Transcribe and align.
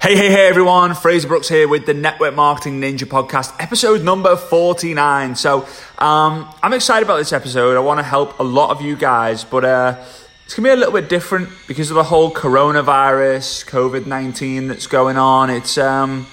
Hey, 0.00 0.16
hey, 0.16 0.30
hey, 0.30 0.46
everyone. 0.46 0.94
Frazer 0.94 1.26
Brooks 1.26 1.48
here 1.48 1.66
with 1.66 1.84
the 1.84 1.92
Network 1.92 2.32
Marketing 2.32 2.80
Ninja 2.80 3.02
podcast, 3.02 3.52
episode 3.58 4.04
number 4.04 4.36
49. 4.36 5.34
So, 5.34 5.66
um, 5.98 6.48
I'm 6.62 6.72
excited 6.72 7.04
about 7.04 7.16
this 7.16 7.32
episode. 7.32 7.76
I 7.76 7.80
want 7.80 7.98
to 7.98 8.04
help 8.04 8.38
a 8.38 8.44
lot 8.44 8.70
of 8.70 8.80
you 8.80 8.94
guys, 8.94 9.42
but 9.42 9.64
uh, 9.64 9.96
it's 10.44 10.54
going 10.54 10.62
to 10.64 10.70
be 10.70 10.72
a 10.72 10.76
little 10.76 10.92
bit 10.92 11.08
different 11.08 11.48
because 11.66 11.90
of 11.90 11.96
the 11.96 12.04
whole 12.04 12.32
coronavirus, 12.32 13.66
COVID 13.66 14.06
19 14.06 14.68
that's 14.68 14.86
going 14.86 15.16
on. 15.18 15.50
It's 15.50 15.76
um, 15.76 16.28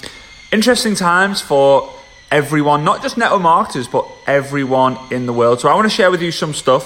interesting 0.52 0.94
times 0.94 1.42
for 1.42 1.92
everyone, 2.30 2.84
not 2.84 3.02
just 3.02 3.18
network 3.18 3.42
marketers, 3.42 3.88
but 3.88 4.08
everyone 4.28 4.96
in 5.12 5.26
the 5.26 5.34
world. 5.34 5.60
So, 5.60 5.70
I 5.70 5.74
want 5.74 5.90
to 5.90 5.96
share 5.96 6.12
with 6.12 6.22
you 6.22 6.32
some 6.32 6.54
stuff 6.54 6.86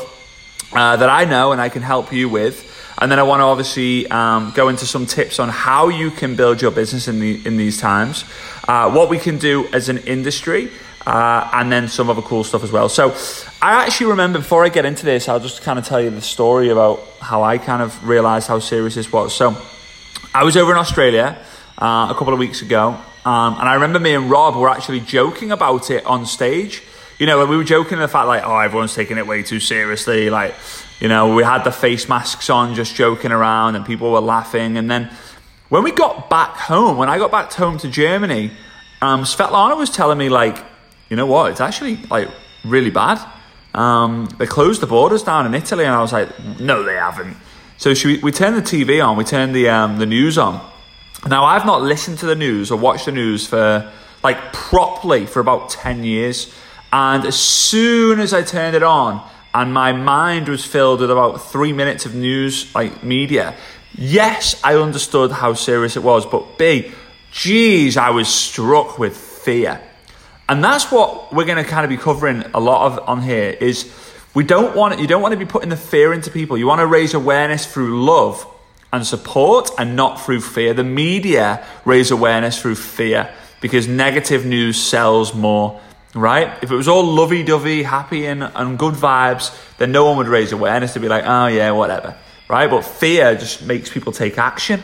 uh, 0.74 0.96
that 0.96 1.10
I 1.10 1.26
know 1.26 1.52
and 1.52 1.60
I 1.60 1.68
can 1.68 1.82
help 1.82 2.14
you 2.14 2.30
with. 2.30 2.69
And 3.02 3.10
then 3.10 3.18
I 3.18 3.24
want 3.24 3.40
to 3.40 3.46
obviously 3.46 4.08
um, 4.12 4.52
go 4.54 4.68
into 4.68 4.86
some 4.86 5.06
tips 5.06 5.40
on 5.40 5.48
how 5.48 5.88
you 5.88 6.12
can 6.12 6.36
build 6.36 6.62
your 6.62 6.72
business 6.72 7.08
in 7.08 7.20
the 7.20 7.42
in 7.46 7.56
these 7.56 7.80
times, 7.80 8.26
uh, 8.68 8.92
what 8.92 9.10
we 9.10 9.18
can 9.18 9.38
do 9.38 9.68
as 9.72 9.88
an 9.88 10.00
industry, 10.00 10.70
uh, 11.08 11.50
and 11.54 11.72
then 11.72 11.88
some 11.88 12.10
other 12.10 12.22
cool 12.22 12.44
stuff 12.44 12.62
as 12.62 12.72
well. 12.74 12.90
So 12.90 13.16
I 13.62 13.86
actually 13.86 14.08
remember 14.08 14.40
before 14.40 14.66
I 14.66 14.70
get 14.70 14.84
into 14.84 15.06
this, 15.06 15.30
I'll 15.30 15.40
just 15.40 15.62
kind 15.62 15.80
of 15.80 15.86
tell 15.86 16.02
you 16.02 16.10
the 16.10 16.22
story 16.22 16.70
about 16.70 17.00
how 17.22 17.42
I 17.42 17.58
kind 17.58 17.82
of 17.82 18.06
realized 18.06 18.48
how 18.48 18.60
serious 18.60 18.96
this 18.96 19.12
was. 19.12 19.34
So 19.34 19.56
I 20.36 20.44
was 20.44 20.58
over 20.58 20.72
in 20.72 20.78
Australia 20.78 21.38
uh, 21.78 22.08
a 22.10 22.16
couple 22.16 22.34
of 22.34 22.40
weeks 22.40 22.62
ago, 22.62 22.98
um, 23.24 23.54
and 23.60 23.70
I 23.70 23.76
remember 23.76 24.00
me 24.00 24.14
and 24.14 24.30
Rob 24.30 24.58
were 24.58 24.70
actually 24.70 25.00
joking 25.00 25.52
about 25.52 25.90
it 25.90 26.06
on 26.06 26.26
stage. 26.26 26.84
You 27.20 27.26
know, 27.26 27.46
we 27.46 27.58
were 27.58 27.64
joking 27.64 28.00
the 28.00 28.08
fact 28.08 28.28
like, 28.28 28.44
oh, 28.46 28.58
everyone's 28.58 28.96
taking 28.96 29.18
it 29.18 29.28
way 29.28 29.44
too 29.44 29.60
seriously, 29.60 30.30
like 30.30 30.56
you 31.00 31.08
know, 31.08 31.34
we 31.34 31.44
had 31.44 31.64
the 31.64 31.72
face 31.72 32.10
masks 32.10 32.50
on, 32.50 32.76
just 32.76 32.94
joking 32.94 33.32
around, 33.32 33.76
and 33.76 33.86
people 33.86 34.12
were 34.12 34.20
laughing. 34.20 34.78
And 34.78 34.92
then 34.92 35.10
when 35.70 35.84
we 35.84 35.92
got 35.92 36.30
back 36.30 36.56
home, 36.56 36.98
when 36.98 37.10
I 37.10 37.18
got 37.18 37.32
back 37.32 37.52
home 37.54 37.78
to 37.80 37.88
Germany, 37.88 38.52
um, 39.02 39.24
Svetlana 39.24 39.78
was 39.78 39.90
telling 39.90 40.18
me 40.18 40.28
like, 40.30 40.58
you 41.10 41.16
know 41.16 41.26
what? 41.26 41.52
It's 41.52 41.62
actually 41.62 41.98
like 42.10 42.28
really 42.66 42.90
bad. 42.90 43.20
Um, 43.74 44.28
they 44.38 44.46
closed 44.46 44.82
the 44.82 44.88
borders 44.88 45.24
down 45.24 45.46
in 45.46 45.54
Italy, 45.54 45.86
and 45.86 45.94
I 45.94 46.02
was 46.02 46.12
like, 46.12 46.38
no, 46.60 46.84
they 46.84 46.96
haven't. 46.96 47.38
So 47.78 47.94
we, 48.04 48.18
we 48.18 48.32
turned 48.32 48.58
the 48.58 48.62
TV 48.62 49.06
on, 49.06 49.16
we 49.16 49.24
turned 49.24 49.56
the 49.56 49.70
um, 49.70 50.00
the 50.00 50.06
news 50.06 50.38
on. 50.38 50.60
Now 51.28 51.46
I've 51.46 51.66
not 51.66 51.82
listened 51.82 52.20
to 52.20 52.26
the 52.26 52.36
news 52.36 52.72
or 52.72 52.80
watched 52.80 53.06
the 53.06 53.12
news 53.14 53.48
for 53.48 53.90
like 54.22 54.52
properly 54.52 55.26
for 55.26 55.40
about 55.40 55.70
ten 55.70 56.04
years, 56.04 56.54
and 56.92 57.26
as 57.26 57.40
soon 57.40 58.20
as 58.20 58.34
I 58.34 58.42
turned 58.42 58.76
it 58.76 58.84
on, 58.84 59.28
and 59.54 59.74
my 59.74 59.92
mind 59.92 60.48
was 60.48 60.66
filled 60.66 61.02
with 61.02 61.12
about 61.12 61.42
three 61.42 61.74
minutes 61.74 62.06
of 62.06 62.16
news, 62.16 62.74
like 62.76 63.04
media. 63.04 63.56
Yes, 63.94 64.60
I 64.64 64.76
understood 64.76 65.32
how 65.32 65.54
serious 65.54 65.98
it 65.98 66.04
was, 66.04 66.26
but 66.26 66.58
B, 66.58 66.92
geez, 67.32 67.98
I 67.98 68.12
was 68.12 68.28
struck 68.28 69.00
with 69.00 69.18
fear. 69.18 69.82
And 70.48 70.64
that's 70.64 70.92
what 70.92 71.34
we're 71.34 71.46
going 71.46 71.64
to 71.64 71.70
kind 71.70 71.84
of 71.84 71.90
be 71.90 71.98
covering 71.98 72.44
a 72.54 72.60
lot 72.60 72.92
of 72.92 73.08
on 73.08 73.22
here 73.22 73.56
is 73.60 73.92
we 74.34 74.44
don't 74.44 74.76
want 74.76 75.00
you 75.00 75.08
don't 75.08 75.22
want 75.22 75.34
to 75.34 75.38
be 75.38 75.46
putting 75.46 75.70
the 75.70 75.78
fear 75.78 76.14
into 76.14 76.32
people. 76.32 76.58
You 76.58 76.68
want 76.68 76.80
to 76.80 76.88
raise 76.88 77.14
awareness 77.14 77.72
through 77.72 78.04
love 78.04 78.48
and 78.92 79.06
support 79.06 79.70
and 79.78 79.96
not 79.96 80.22
through 80.22 80.42
fear. 80.42 80.74
The 80.74 80.84
media 80.84 81.64
raise 81.86 82.10
awareness 82.10 82.60
through 82.60 82.76
fear 82.76 83.32
because 83.62 83.88
negative 83.88 84.46
news 84.46 84.82
sells 84.82 85.34
more 85.34 85.80
right? 86.16 86.58
If 86.64 86.72
it 86.72 86.76
was 86.76 86.88
all 86.88 87.04
lovey 87.04 87.44
dovey, 87.44 87.84
happy, 87.84 88.26
and, 88.26 88.44
and 88.44 88.78
good 88.78 88.96
vibes, 88.96 89.56
then 89.78 89.92
no 89.92 90.06
one 90.06 90.18
would 90.18 90.28
raise 90.28 90.52
awareness 90.52 90.94
to 90.94 91.00
be 91.00 91.08
like, 91.08 91.24
oh, 91.26 91.48
yeah, 91.48 91.72
whatever, 91.72 92.18
right? 92.48 92.70
But 92.70 92.84
fear 92.84 93.36
just 93.36 93.66
makes 93.66 93.90
people 93.90 94.12
take 94.12 94.38
action. 94.38 94.82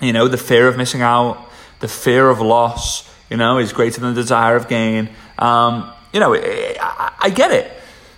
You 0.00 0.12
know, 0.12 0.28
the 0.28 0.38
fear 0.38 0.68
of 0.68 0.76
missing 0.76 1.02
out, 1.02 1.50
the 1.80 1.88
fear 1.88 2.28
of 2.28 2.40
loss, 2.40 3.10
you 3.30 3.36
know, 3.36 3.58
is 3.58 3.72
greater 3.72 4.00
than 4.00 4.14
the 4.14 4.20
desire 4.20 4.56
of 4.56 4.68
gain. 4.68 5.10
Um, 5.38 5.92
you 6.12 6.20
know, 6.20 6.34
I, 6.34 7.12
I 7.18 7.30
get 7.30 7.50
it. 7.50 7.72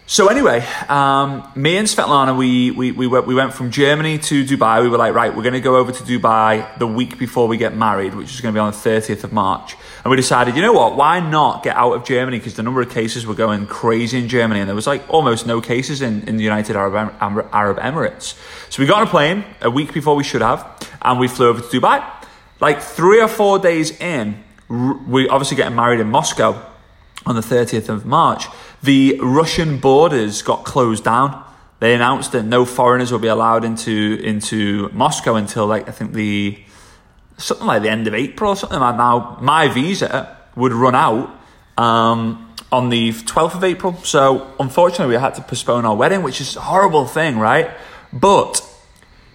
So 0.08 0.28
anyway, 0.28 0.64
um, 0.88 1.50
me 1.56 1.76
and 1.76 1.88
Svetlana, 1.88 2.38
we, 2.38 2.70
we, 2.70 2.92
we, 2.92 3.08
went, 3.08 3.26
we 3.26 3.34
went 3.34 3.53
from 3.53 3.72
Germany 3.72 4.19
to 4.19 4.44
Dubai. 4.44 4.81
We 4.81 4.88
were 4.88 4.98
like, 4.98 5.14
right, 5.14 5.34
we're 5.34 5.42
going 5.42 5.54
to 5.54 5.60
go 5.60 5.78
over 5.78 5.91
to 5.91 6.03
Dubai 6.04 6.78
the 6.78 6.86
week 6.86 7.19
before 7.19 7.48
we 7.48 7.56
get 7.56 7.76
married, 7.76 8.14
which 8.14 8.32
is 8.32 8.41
going 8.41 8.54
to 8.54 8.56
be 8.56 8.60
on 8.60 8.70
the 8.70 8.78
30th 8.78 9.25
of 9.25 9.32
March. 9.32 9.75
And 10.04 10.10
we 10.12 10.16
decided, 10.16 10.54
you 10.54 10.62
know 10.62 10.72
what, 10.72 10.94
why 10.94 11.19
not 11.19 11.64
get 11.64 11.75
out 11.75 11.94
of 11.94 12.04
Germany? 12.04 12.38
Because 12.38 12.54
the 12.54 12.62
number 12.62 12.81
of 12.81 12.88
cases 12.88 13.26
were 13.26 13.34
going 13.34 13.66
crazy 13.66 14.20
in 14.20 14.28
Germany 14.28 14.60
and 14.60 14.69
there 14.69 14.76
was 14.76 14.86
like 14.86 15.03
almost 15.12 15.44
no 15.44 15.60
cases 15.60 16.00
in, 16.00 16.22
in 16.28 16.36
the 16.36 16.44
United 16.44 16.76
Arab, 16.76 16.94
Arab 17.20 17.78
Emirates. 17.78 18.38
So 18.70 18.81
we 18.84 18.86
got 18.86 18.98
on 18.98 19.08
a 19.08 19.10
plane 19.10 19.44
a 19.60 19.72
week 19.72 19.92
before 19.92 20.14
we 20.14 20.22
should 20.22 20.41
have 20.41 20.88
and 21.02 21.19
we 21.19 21.26
flew 21.26 21.48
over 21.48 21.62
to 21.62 21.81
Dubai. 21.81 22.08
Like 22.60 22.81
three 22.81 23.20
or 23.20 23.28
four 23.28 23.58
days 23.58 23.91
in, 24.00 24.44
we 24.69 25.28
obviously 25.28 25.56
getting 25.56 25.75
married 25.75 25.98
in 25.98 26.08
Moscow 26.08 26.64
on 27.26 27.34
the 27.34 27.41
30th 27.41 27.88
of 27.88 28.06
March 28.06 28.47
the 28.82 29.19
Russian 29.20 29.78
borders 29.78 30.42
got 30.42 30.64
closed 30.64 31.04
down. 31.04 31.44
They 31.81 31.94
announced 31.94 32.32
that 32.32 32.44
no 32.44 32.64
foreigners 32.64 33.12
will 33.12 33.19
be 33.19 33.28
allowed 33.28 33.64
into 33.64 34.19
into 34.22 34.88
Moscow 34.92 35.34
until 35.34 35.66
like 35.66 35.88
I 35.88 35.92
think 35.92 36.12
the 36.12 36.59
something 37.38 37.66
like 37.66 37.82
the 37.82 37.91
end 37.91 38.06
of 38.06 38.14
April 38.14 38.53
or 38.53 38.56
something 38.56 38.81
like 38.81 38.97
now. 38.97 39.38
My 39.41 39.69
visa 39.69 40.38
would 40.54 40.72
run 40.72 40.94
out 40.94 41.38
um, 41.76 42.54
on 42.72 42.88
the 42.88 43.12
12th 43.12 43.56
of 43.56 43.64
April. 43.64 43.94
So 44.04 44.54
unfortunately, 44.59 45.16
we 45.16 45.20
had 45.20 45.34
to 45.34 45.43
postpone 45.43 45.84
our 45.84 45.94
wedding, 45.94 46.22
which 46.22 46.41
is 46.41 46.56
a 46.56 46.60
horrible 46.60 47.06
thing, 47.06 47.38
right? 47.38 47.70
But 48.12 48.62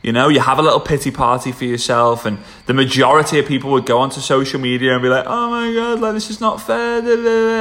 you 0.01 0.11
know, 0.11 0.29
you 0.29 0.39
have 0.39 0.57
a 0.57 0.63
little 0.63 0.79
pity 0.79 1.11
party 1.11 1.51
for 1.51 1.65
yourself, 1.65 2.25
and 2.25 2.39
the 2.65 2.73
majority 2.73 3.37
of 3.39 3.45
people 3.45 3.69
would 3.71 3.85
go 3.85 3.99
onto 3.99 4.19
social 4.19 4.59
media 4.59 4.93
and 4.93 5.01
be 5.01 5.09
like, 5.09 5.25
"Oh 5.27 5.49
my 5.49 5.71
god, 5.73 5.99
like 5.99 6.13
this 6.13 6.31
is 6.31 6.41
not 6.41 6.59
fair." 6.59 7.01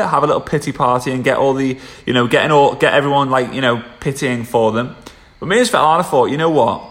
Have 0.06 0.22
a 0.22 0.26
little 0.26 0.40
pity 0.40 0.72
party 0.72 1.12
and 1.12 1.22
get 1.22 1.36
all 1.36 1.52
the, 1.52 1.78
you 2.06 2.14
know, 2.14 2.26
getting 2.26 2.50
all 2.50 2.74
get 2.74 2.94
everyone 2.94 3.28
like 3.28 3.52
you 3.52 3.60
know 3.60 3.84
pitying 4.00 4.44
for 4.44 4.72
them. 4.72 4.96
But 5.38 5.46
me 5.46 5.58
and 5.58 5.68
Svetlana 5.68 6.04
thought, 6.04 6.26
you 6.26 6.38
know 6.38 6.50
what? 6.50 6.82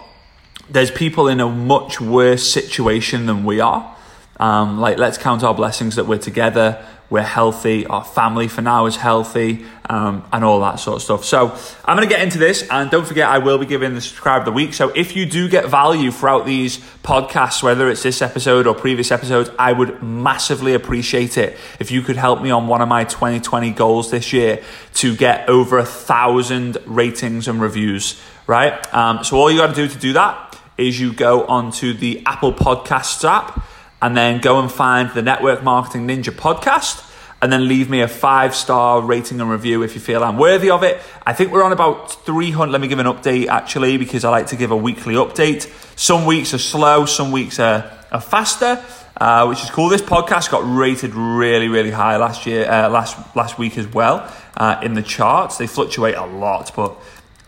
There's 0.69 0.91
people 0.91 1.27
in 1.27 1.39
a 1.39 1.49
much 1.49 1.99
worse 1.99 2.47
situation 2.47 3.25
than 3.25 3.43
we 3.43 3.59
are. 3.59 3.95
Um, 4.39 4.79
like, 4.79 4.97
let's 4.97 5.17
count 5.17 5.43
our 5.43 5.53
blessings 5.53 5.95
that 5.95 6.05
we're 6.05 6.19
together 6.19 6.83
we're 7.09 7.21
healthy, 7.21 7.87
our 7.87 8.03
family 8.03 8.47
for 8.47 8.61
now 8.61 8.85
is 8.85 8.95
healthy, 8.95 9.65
um, 9.89 10.23
and 10.31 10.43
all 10.43 10.59
that 10.61 10.75
sort 10.75 10.97
of 10.97 11.01
stuff. 11.01 11.25
So 11.25 11.57
I'm 11.83 11.97
going 11.97 12.07
to 12.07 12.13
get 12.13 12.21
into 12.23 12.37
this, 12.37 12.67
and 12.69 12.91
don't 12.91 13.07
forget, 13.07 13.27
I 13.27 13.39
will 13.39 13.57
be 13.57 13.65
giving 13.65 13.95
the 13.95 14.01
subscribe 14.01 14.41
of 14.41 14.45
the 14.45 14.51
week. 14.51 14.73
So 14.75 14.89
if 14.89 15.15
you 15.15 15.25
do 15.25 15.49
get 15.49 15.65
value 15.65 16.11
throughout 16.11 16.45
these 16.45 16.77
podcasts, 17.03 17.63
whether 17.63 17.89
it's 17.89 18.03
this 18.03 18.21
episode 18.21 18.67
or 18.67 18.75
previous 18.75 19.11
episodes, 19.11 19.49
I 19.57 19.73
would 19.73 20.03
massively 20.03 20.73
appreciate 20.73 21.37
it 21.37 21.57
if 21.79 21.89
you 21.89 22.03
could 22.03 22.17
help 22.17 22.41
me 22.41 22.51
on 22.51 22.67
one 22.67 22.81
of 22.81 22.87
my 22.87 23.03
2020 23.05 23.71
goals 23.71 24.11
this 24.11 24.31
year 24.31 24.61
to 24.95 25.15
get 25.15 25.49
over 25.49 25.79
a 25.79 25.85
thousand 25.85 26.77
ratings 26.85 27.47
and 27.47 27.59
reviews. 27.59 28.21
Right. 28.45 28.93
Um, 28.93 29.23
so 29.23 29.37
all 29.37 29.51
you 29.51 29.57
got 29.57 29.75
to 29.75 29.75
do 29.75 29.87
to 29.87 29.97
do 29.97 30.13
that 30.13 30.57
is 30.77 30.99
you 30.99 31.13
go 31.13 31.45
onto 31.45 31.93
the 31.93 32.23
Apple 32.25 32.53
Podcasts 32.53 33.23
app 33.27 33.63
and 34.01 34.15
then 34.15 34.41
go 34.41 34.59
and 34.59 34.71
find 34.71 35.09
the 35.11 35.21
Network 35.21 35.63
Marketing 35.63 36.07
Ninja 36.07 36.31
podcast 36.31 37.05
and 37.41 37.51
then 37.51 37.67
leave 37.67 37.89
me 37.89 38.01
a 38.01 38.07
five 38.07 38.53
star 38.53 39.01
rating 39.01 39.39
and 39.39 39.49
review 39.49 39.83
if 39.83 39.95
you 39.95 40.01
feel 40.01 40.23
I'm 40.23 40.37
worthy 40.37 40.69
of 40.69 40.83
it. 40.83 41.01
I 41.25 41.33
think 41.33 41.51
we're 41.51 41.63
on 41.63 41.71
about 41.71 42.25
300. 42.25 42.71
Let 42.71 42.81
me 42.81 42.87
give 42.87 42.99
an 42.99 43.05
update 43.05 43.47
actually 43.47 43.97
because 43.97 44.25
I 44.25 44.29
like 44.29 44.47
to 44.47 44.55
give 44.55 44.71
a 44.71 44.77
weekly 44.77 45.15
update. 45.15 45.69
Some 45.97 46.25
weeks 46.25 46.53
are 46.53 46.59
slow, 46.59 47.05
some 47.05 47.31
weeks 47.31 47.59
are, 47.59 47.91
are 48.11 48.21
faster. 48.21 48.83
Uh, 49.19 49.47
which 49.47 49.61
is 49.61 49.69
cool. 49.69 49.89
This 49.89 50.01
podcast 50.01 50.49
got 50.49 50.61
rated 50.63 51.13
really, 51.13 51.67
really 51.67 51.91
high 51.91 52.15
last 52.15 52.45
year, 52.45 52.69
uh, 52.71 52.89
last 52.89 53.17
last 53.35 53.57
week 53.57 53.77
as 53.77 53.85
well 53.85 54.33
uh, 54.55 54.79
in 54.81 54.93
the 54.93 55.01
charts. 55.01 55.57
They 55.57 55.67
fluctuate 55.67 56.15
a 56.15 56.25
lot, 56.25 56.71
but 56.73 56.95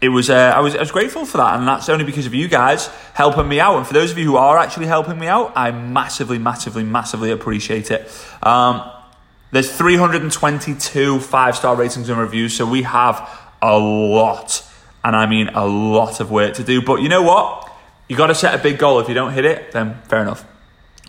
it 0.01 0.09
was 0.09 0.31
uh, 0.31 0.53
I 0.55 0.59
was 0.59 0.75
I 0.75 0.79
was 0.79 0.91
grateful 0.91 1.25
for 1.25 1.37
that, 1.37 1.59
and 1.59 1.67
that's 1.67 1.87
only 1.87 2.03
because 2.03 2.25
of 2.25 2.33
you 2.33 2.47
guys 2.47 2.87
helping 3.13 3.47
me 3.47 3.59
out. 3.59 3.77
And 3.77 3.85
for 3.85 3.93
those 3.93 4.11
of 4.11 4.17
you 4.17 4.25
who 4.25 4.35
are 4.35 4.57
actually 4.57 4.87
helping 4.87 5.19
me 5.19 5.27
out, 5.27 5.53
I 5.55 5.69
massively, 5.69 6.39
massively, 6.39 6.83
massively 6.83 7.29
appreciate 7.29 7.91
it. 7.91 8.09
Um, 8.41 8.89
there's 9.51 9.71
322 9.71 11.19
five 11.19 11.55
star 11.55 11.75
ratings 11.75 12.09
and 12.09 12.17
reviews, 12.17 12.55
so 12.55 12.65
we 12.65 12.81
have 12.81 13.29
a 13.61 13.77
lot, 13.77 14.67
and 15.03 15.15
I 15.15 15.27
mean 15.27 15.49
a 15.49 15.67
lot 15.67 16.19
of 16.19 16.31
work 16.31 16.55
to 16.55 16.63
do. 16.63 16.81
But 16.81 17.03
you 17.03 17.09
know 17.09 17.21
what? 17.21 17.71
You 18.07 18.17
got 18.17 18.27
to 18.27 18.35
set 18.35 18.59
a 18.59 18.61
big 18.61 18.79
goal. 18.79 18.99
If 18.99 19.07
you 19.07 19.13
don't 19.13 19.33
hit 19.33 19.45
it, 19.45 19.71
then 19.71 20.01
fair 20.07 20.23
enough. 20.23 20.43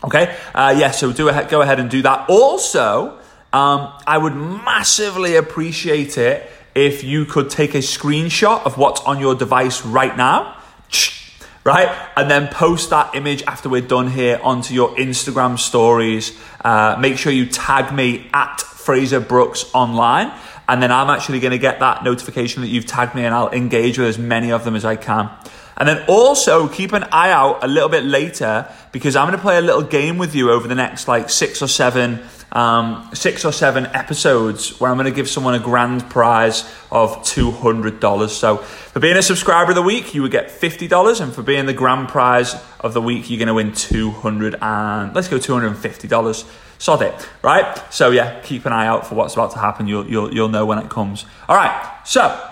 Okay, 0.04 0.36
uh, 0.54 0.74
yeah. 0.76 0.90
So 0.90 1.12
do 1.12 1.30
a, 1.30 1.44
go 1.44 1.62
ahead 1.62 1.80
and 1.80 1.88
do 1.88 2.02
that. 2.02 2.28
Also, 2.28 3.18
um, 3.54 3.92
I 4.06 4.18
would 4.18 4.34
massively 4.34 5.36
appreciate 5.36 6.18
it 6.18 6.50
if 6.74 7.04
you 7.04 7.24
could 7.24 7.50
take 7.50 7.74
a 7.74 7.78
screenshot 7.78 8.64
of 8.64 8.78
what's 8.78 9.00
on 9.02 9.20
your 9.20 9.34
device 9.34 9.84
right 9.84 10.16
now, 10.16 10.56
right? 11.64 11.88
And 12.16 12.30
then 12.30 12.48
post 12.48 12.90
that 12.90 13.14
image 13.14 13.42
after 13.44 13.68
we're 13.68 13.82
done 13.82 14.10
here 14.10 14.40
onto 14.42 14.74
your 14.74 14.94
Instagram 14.96 15.58
stories. 15.58 16.38
Uh, 16.64 16.96
make 16.98 17.18
sure 17.18 17.32
you 17.32 17.46
tag 17.46 17.94
me 17.94 18.28
at 18.32 18.60
Frazer 18.60 19.20
Brooks 19.20 19.64
online. 19.74 20.32
And 20.68 20.82
then 20.82 20.90
I'm 20.90 21.10
actually 21.10 21.40
going 21.40 21.52
to 21.52 21.58
get 21.58 21.80
that 21.80 22.04
notification 22.04 22.62
that 22.62 22.68
you've 22.68 22.86
tagged 22.86 23.14
me 23.14 23.24
and 23.24 23.34
I'll 23.34 23.50
engage 23.50 23.98
with 23.98 24.08
as 24.08 24.18
many 24.18 24.52
of 24.52 24.64
them 24.64 24.74
as 24.74 24.84
I 24.84 24.96
can. 24.96 25.30
And 25.76 25.88
then 25.88 26.04
also 26.06 26.68
keep 26.68 26.92
an 26.92 27.04
eye 27.04 27.30
out 27.30 27.64
a 27.64 27.66
little 27.66 27.88
bit 27.88 28.04
later 28.04 28.70
because 28.92 29.16
I'm 29.16 29.26
going 29.26 29.38
to 29.38 29.42
play 29.42 29.58
a 29.58 29.62
little 29.62 29.82
game 29.82 30.18
with 30.18 30.34
you 30.34 30.50
over 30.50 30.68
the 30.68 30.74
next 30.74 31.08
like 31.08 31.30
six 31.30 31.62
or 31.62 31.68
seven 31.68 32.20
um, 32.52 33.08
six 33.14 33.44
or 33.44 33.52
seven 33.52 33.86
episodes 33.86 34.78
where 34.78 34.90
I'm 34.90 34.96
going 34.96 35.10
to 35.10 35.14
give 35.14 35.28
someone 35.28 35.54
a 35.54 35.58
grand 35.58 36.08
prize 36.10 36.62
of 36.90 37.22
$200. 37.22 38.28
So 38.28 38.58
for 38.58 39.00
being 39.00 39.16
a 39.16 39.22
subscriber 39.22 39.70
of 39.70 39.74
the 39.74 39.82
week, 39.82 40.14
you 40.14 40.22
would 40.22 40.32
get 40.32 40.48
$50. 40.48 41.20
And 41.20 41.32
for 41.32 41.42
being 41.42 41.66
the 41.66 41.72
grand 41.72 42.08
prize 42.08 42.54
of 42.80 42.92
the 42.92 43.00
week, 43.00 43.30
you're 43.30 43.38
going 43.38 43.48
to 43.48 43.54
win 43.54 43.72
200 43.72 44.56
and 44.60 45.14
let's 45.14 45.28
go 45.28 45.38
$250. 45.38 46.50
Sod 46.78 47.02
it, 47.02 47.28
right? 47.42 47.92
So 47.92 48.10
yeah, 48.10 48.40
keep 48.40 48.66
an 48.66 48.72
eye 48.72 48.86
out 48.86 49.06
for 49.06 49.14
what's 49.14 49.34
about 49.34 49.52
to 49.52 49.58
happen. 49.58 49.86
You'll, 49.86 50.06
you'll, 50.06 50.34
you'll 50.34 50.48
know 50.48 50.66
when 50.66 50.78
it 50.78 50.90
comes. 50.90 51.24
All 51.48 51.56
right. 51.56 52.00
So 52.04 52.51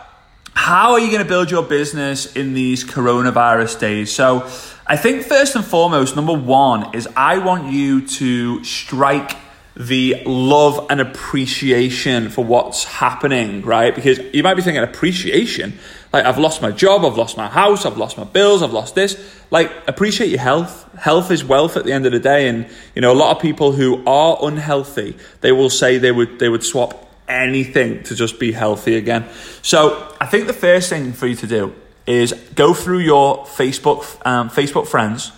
how 0.54 0.92
are 0.92 1.00
you 1.00 1.06
going 1.06 1.22
to 1.22 1.28
build 1.28 1.50
your 1.50 1.62
business 1.62 2.34
in 2.36 2.54
these 2.54 2.84
coronavirus 2.84 3.78
days? 3.80 4.12
So 4.12 4.42
I 4.86 4.96
think 4.96 5.22
first 5.22 5.56
and 5.56 5.64
foremost, 5.64 6.16
number 6.16 6.34
one 6.34 6.94
is 6.94 7.08
I 7.16 7.38
want 7.38 7.72
you 7.72 8.06
to 8.06 8.64
strike 8.64 9.36
the 9.76 10.22
love 10.26 10.88
and 10.90 11.00
appreciation 11.00 12.28
for 12.28 12.44
what's 12.44 12.84
happening, 12.84 13.62
right? 13.62 13.94
Because 13.94 14.18
you 14.34 14.42
might 14.42 14.54
be 14.54 14.62
thinking 14.62 14.82
appreciation, 14.82 15.78
like 16.12 16.24
I've 16.24 16.38
lost 16.38 16.60
my 16.60 16.72
job, 16.72 17.04
I've 17.04 17.16
lost 17.16 17.36
my 17.36 17.48
house, 17.48 17.86
I've 17.86 17.96
lost 17.96 18.18
my 18.18 18.24
bills, 18.24 18.62
I've 18.62 18.72
lost 18.72 18.94
this. 18.94 19.40
Like 19.50 19.72
appreciate 19.88 20.28
your 20.28 20.40
health. 20.40 20.92
Health 20.98 21.30
is 21.30 21.44
wealth 21.44 21.76
at 21.76 21.84
the 21.84 21.92
end 21.92 22.04
of 22.04 22.12
the 22.12 22.18
day, 22.18 22.48
and 22.48 22.68
you 22.94 23.00
know 23.00 23.12
a 23.12 23.14
lot 23.14 23.34
of 23.34 23.40
people 23.40 23.72
who 23.72 24.04
are 24.06 24.38
unhealthy, 24.42 25.16
they 25.40 25.52
will 25.52 25.70
say 25.70 25.98
they 25.98 26.12
would 26.12 26.38
they 26.38 26.48
would 26.48 26.64
swap 26.64 27.09
anything 27.30 28.02
to 28.04 28.14
just 28.14 28.38
be 28.38 28.52
healthy 28.52 28.96
again. 28.96 29.26
So 29.62 30.14
I 30.20 30.26
think 30.26 30.46
the 30.46 30.52
first 30.52 30.90
thing 30.90 31.12
for 31.12 31.26
you 31.26 31.36
to 31.36 31.46
do 31.46 31.74
is 32.06 32.32
go 32.54 32.74
through 32.74 32.98
your 32.98 33.44
Facebook 33.46 34.04
um, 34.26 34.50
Facebook 34.50 34.86
friends 34.86 35.32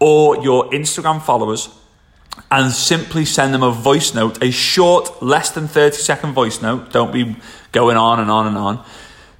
or 0.00 0.42
your 0.42 0.70
Instagram 0.70 1.20
followers 1.20 1.68
and 2.50 2.72
simply 2.72 3.24
send 3.24 3.54
them 3.54 3.62
a 3.62 3.70
voice 3.70 4.14
note, 4.14 4.42
a 4.42 4.50
short, 4.50 5.22
less 5.22 5.50
than 5.50 5.68
30 5.68 5.96
second 5.96 6.32
voice 6.32 6.60
note. 6.60 6.92
Don't 6.92 7.12
be 7.12 7.36
going 7.72 7.96
on 7.96 8.20
and 8.20 8.30
on 8.30 8.46
and 8.46 8.56
on. 8.56 8.84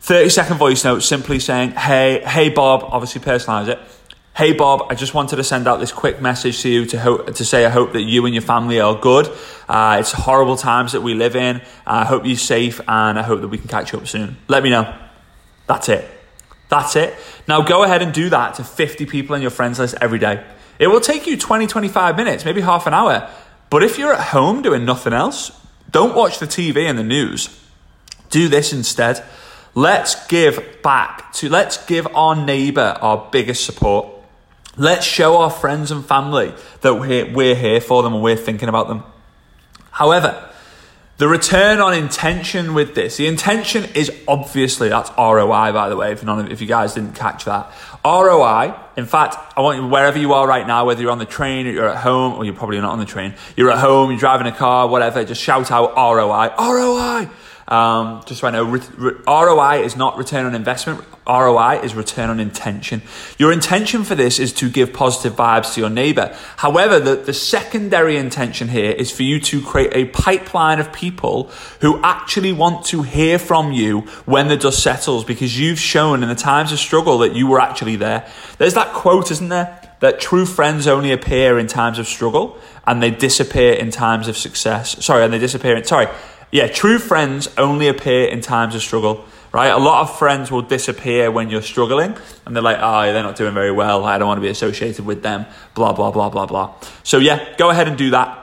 30 0.00 0.28
second 0.28 0.56
voice 0.58 0.84
note 0.84 1.00
simply 1.00 1.38
saying, 1.38 1.72
Hey, 1.72 2.22
hey 2.24 2.50
Bob, 2.50 2.84
obviously 2.84 3.20
personalize 3.20 3.68
it. 3.68 3.78
Hey 4.36 4.52
Bob, 4.52 4.88
I 4.90 4.96
just 4.96 5.14
wanted 5.14 5.36
to 5.36 5.44
send 5.44 5.68
out 5.68 5.78
this 5.78 5.92
quick 5.92 6.20
message 6.20 6.60
to 6.62 6.68
you 6.68 6.86
to 6.86 6.98
hope, 6.98 7.32
to 7.32 7.44
say 7.44 7.64
I 7.64 7.68
hope 7.68 7.92
that 7.92 8.02
you 8.02 8.26
and 8.26 8.34
your 8.34 8.42
family 8.42 8.80
are 8.80 8.98
good. 8.98 9.30
Uh, 9.68 9.98
it's 10.00 10.10
horrible 10.10 10.56
times 10.56 10.90
that 10.90 11.02
we 11.02 11.14
live 11.14 11.36
in. 11.36 11.62
I 11.86 12.04
hope 12.04 12.26
you're 12.26 12.34
safe 12.34 12.80
and 12.88 13.16
I 13.16 13.22
hope 13.22 13.42
that 13.42 13.48
we 13.48 13.58
can 13.58 13.68
catch 13.68 13.94
up 13.94 14.08
soon. 14.08 14.36
Let 14.48 14.64
me 14.64 14.70
know. 14.70 14.92
That's 15.68 15.88
it. 15.88 16.10
That's 16.68 16.96
it. 16.96 17.14
Now 17.46 17.62
go 17.62 17.84
ahead 17.84 18.02
and 18.02 18.12
do 18.12 18.28
that 18.30 18.54
to 18.54 18.64
50 18.64 19.06
people 19.06 19.36
on 19.36 19.40
your 19.40 19.52
friends 19.52 19.78
list 19.78 19.94
every 20.00 20.18
day. 20.18 20.44
It 20.80 20.88
will 20.88 21.00
take 21.00 21.28
you 21.28 21.36
20, 21.36 21.68
25 21.68 22.16
minutes, 22.16 22.44
maybe 22.44 22.60
half 22.60 22.88
an 22.88 22.92
hour. 22.92 23.30
But 23.70 23.84
if 23.84 23.98
you're 23.98 24.14
at 24.14 24.30
home 24.30 24.62
doing 24.62 24.84
nothing 24.84 25.12
else, 25.12 25.52
don't 25.92 26.16
watch 26.16 26.40
the 26.40 26.46
TV 26.46 26.90
and 26.90 26.98
the 26.98 27.04
news. 27.04 27.56
Do 28.30 28.48
this 28.48 28.72
instead. 28.72 29.24
Let's 29.76 30.26
give 30.26 30.82
back 30.82 31.32
to, 31.34 31.48
let's 31.48 31.86
give 31.86 32.08
our 32.16 32.34
neighbor 32.34 32.98
our 33.00 33.28
biggest 33.30 33.64
support. 33.64 34.13
Let's 34.76 35.06
show 35.06 35.38
our 35.38 35.50
friends 35.50 35.90
and 35.90 36.04
family 36.04 36.52
that 36.80 36.94
we're, 36.94 37.54
here 37.54 37.80
for 37.80 38.02
them 38.02 38.14
and 38.14 38.22
we're 38.22 38.36
thinking 38.36 38.68
about 38.68 38.88
them. 38.88 39.04
However, 39.90 40.50
the 41.18 41.28
return 41.28 41.78
on 41.78 41.94
intention 41.94 42.74
with 42.74 42.96
this, 42.96 43.16
the 43.16 43.28
intention 43.28 43.84
is 43.94 44.10
obviously 44.26 44.88
that's 44.88 45.10
ROI, 45.16 45.72
by 45.72 45.88
the 45.88 45.96
way, 45.96 46.10
if 46.10 46.24
none 46.24 46.40
of, 46.40 46.50
if 46.50 46.60
you 46.60 46.66
guys 46.66 46.94
didn't 46.94 47.14
catch 47.14 47.44
that. 47.44 47.72
ROI, 48.04 48.74
in 48.96 49.06
fact, 49.06 49.36
I 49.56 49.60
want 49.60 49.80
you, 49.80 49.86
wherever 49.86 50.18
you 50.18 50.32
are 50.32 50.46
right 50.46 50.66
now, 50.66 50.86
whether 50.86 51.00
you're 51.00 51.12
on 51.12 51.18
the 51.18 51.24
train 51.24 51.68
or 51.68 51.70
you're 51.70 51.88
at 51.88 51.98
home, 51.98 52.34
or 52.34 52.44
you're 52.44 52.54
probably 52.54 52.80
not 52.80 52.90
on 52.90 52.98
the 52.98 53.04
train, 53.04 53.34
you're 53.56 53.70
at 53.70 53.78
home, 53.78 54.10
you're 54.10 54.18
driving 54.18 54.48
a 54.48 54.52
car, 54.52 54.88
whatever, 54.88 55.24
just 55.24 55.40
shout 55.40 55.70
out 55.70 55.94
ROI, 55.94 56.50
ROI. 56.58 57.28
Um, 57.66 58.22
just 58.26 58.42
right 58.42 58.52
now, 58.52 58.62
re- 58.62 58.80
re- 58.96 59.14
ROI 59.26 59.82
is 59.84 59.96
not 59.96 60.18
return 60.18 60.44
on 60.44 60.54
investment. 60.54 61.02
ROI 61.26 61.80
is 61.82 61.94
return 61.94 62.28
on 62.28 62.38
intention. 62.38 63.00
Your 63.38 63.52
intention 63.52 64.04
for 64.04 64.14
this 64.14 64.38
is 64.38 64.52
to 64.54 64.68
give 64.68 64.92
positive 64.92 65.32
vibes 65.32 65.72
to 65.74 65.80
your 65.80 65.88
neighbor. 65.88 66.36
However, 66.58 67.00
the, 67.00 67.16
the 67.16 67.32
secondary 67.32 68.16
intention 68.16 68.68
here 68.68 68.90
is 68.90 69.10
for 69.10 69.22
you 69.22 69.40
to 69.40 69.62
create 69.62 69.92
a 69.94 70.04
pipeline 70.10 70.78
of 70.78 70.92
people 70.92 71.50
who 71.80 72.00
actually 72.02 72.52
want 72.52 72.84
to 72.86 73.02
hear 73.02 73.38
from 73.38 73.72
you 73.72 74.00
when 74.26 74.48
the 74.48 74.58
dust 74.58 74.82
settles 74.82 75.24
because 75.24 75.58
you've 75.58 75.80
shown 75.80 76.22
in 76.22 76.28
the 76.28 76.34
times 76.34 76.70
of 76.70 76.78
struggle 76.78 77.18
that 77.18 77.34
you 77.34 77.46
were 77.46 77.60
actually 77.60 77.96
there. 77.96 78.28
There's 78.58 78.74
that 78.74 78.92
quote, 78.92 79.30
isn't 79.30 79.48
there? 79.48 79.80
That 80.00 80.20
true 80.20 80.44
friends 80.44 80.86
only 80.86 81.12
appear 81.12 81.58
in 81.58 81.66
times 81.66 81.98
of 81.98 82.06
struggle 82.06 82.58
and 82.86 83.02
they 83.02 83.10
disappear 83.10 83.72
in 83.72 83.90
times 83.90 84.28
of 84.28 84.36
success. 84.36 85.02
Sorry, 85.02 85.24
and 85.24 85.32
they 85.32 85.38
disappear 85.38 85.76
in, 85.76 85.84
sorry 85.84 86.08
yeah, 86.54 86.68
true 86.68 87.00
friends 87.00 87.48
only 87.58 87.88
appear 87.88 88.28
in 88.28 88.40
times 88.40 88.76
of 88.76 88.80
struggle, 88.80 89.24
right? 89.50 89.70
A 89.72 89.76
lot 89.76 90.02
of 90.02 90.16
friends 90.16 90.52
will 90.52 90.62
disappear 90.62 91.28
when 91.28 91.50
you're 91.50 91.62
struggling 91.62 92.16
and 92.46 92.54
they're 92.54 92.62
like, 92.62 92.78
oh, 92.80 93.12
they're 93.12 93.24
not 93.24 93.34
doing 93.34 93.54
very 93.54 93.72
well. 93.72 94.04
I 94.04 94.18
don't 94.18 94.28
want 94.28 94.38
to 94.38 94.42
be 94.42 94.50
associated 94.50 95.04
with 95.04 95.24
them, 95.24 95.46
blah, 95.74 95.92
blah, 95.92 96.12
blah, 96.12 96.30
blah, 96.30 96.46
blah. 96.46 96.76
So, 97.02 97.18
yeah, 97.18 97.56
go 97.56 97.70
ahead 97.70 97.88
and 97.88 97.98
do 97.98 98.10
that. 98.10 98.40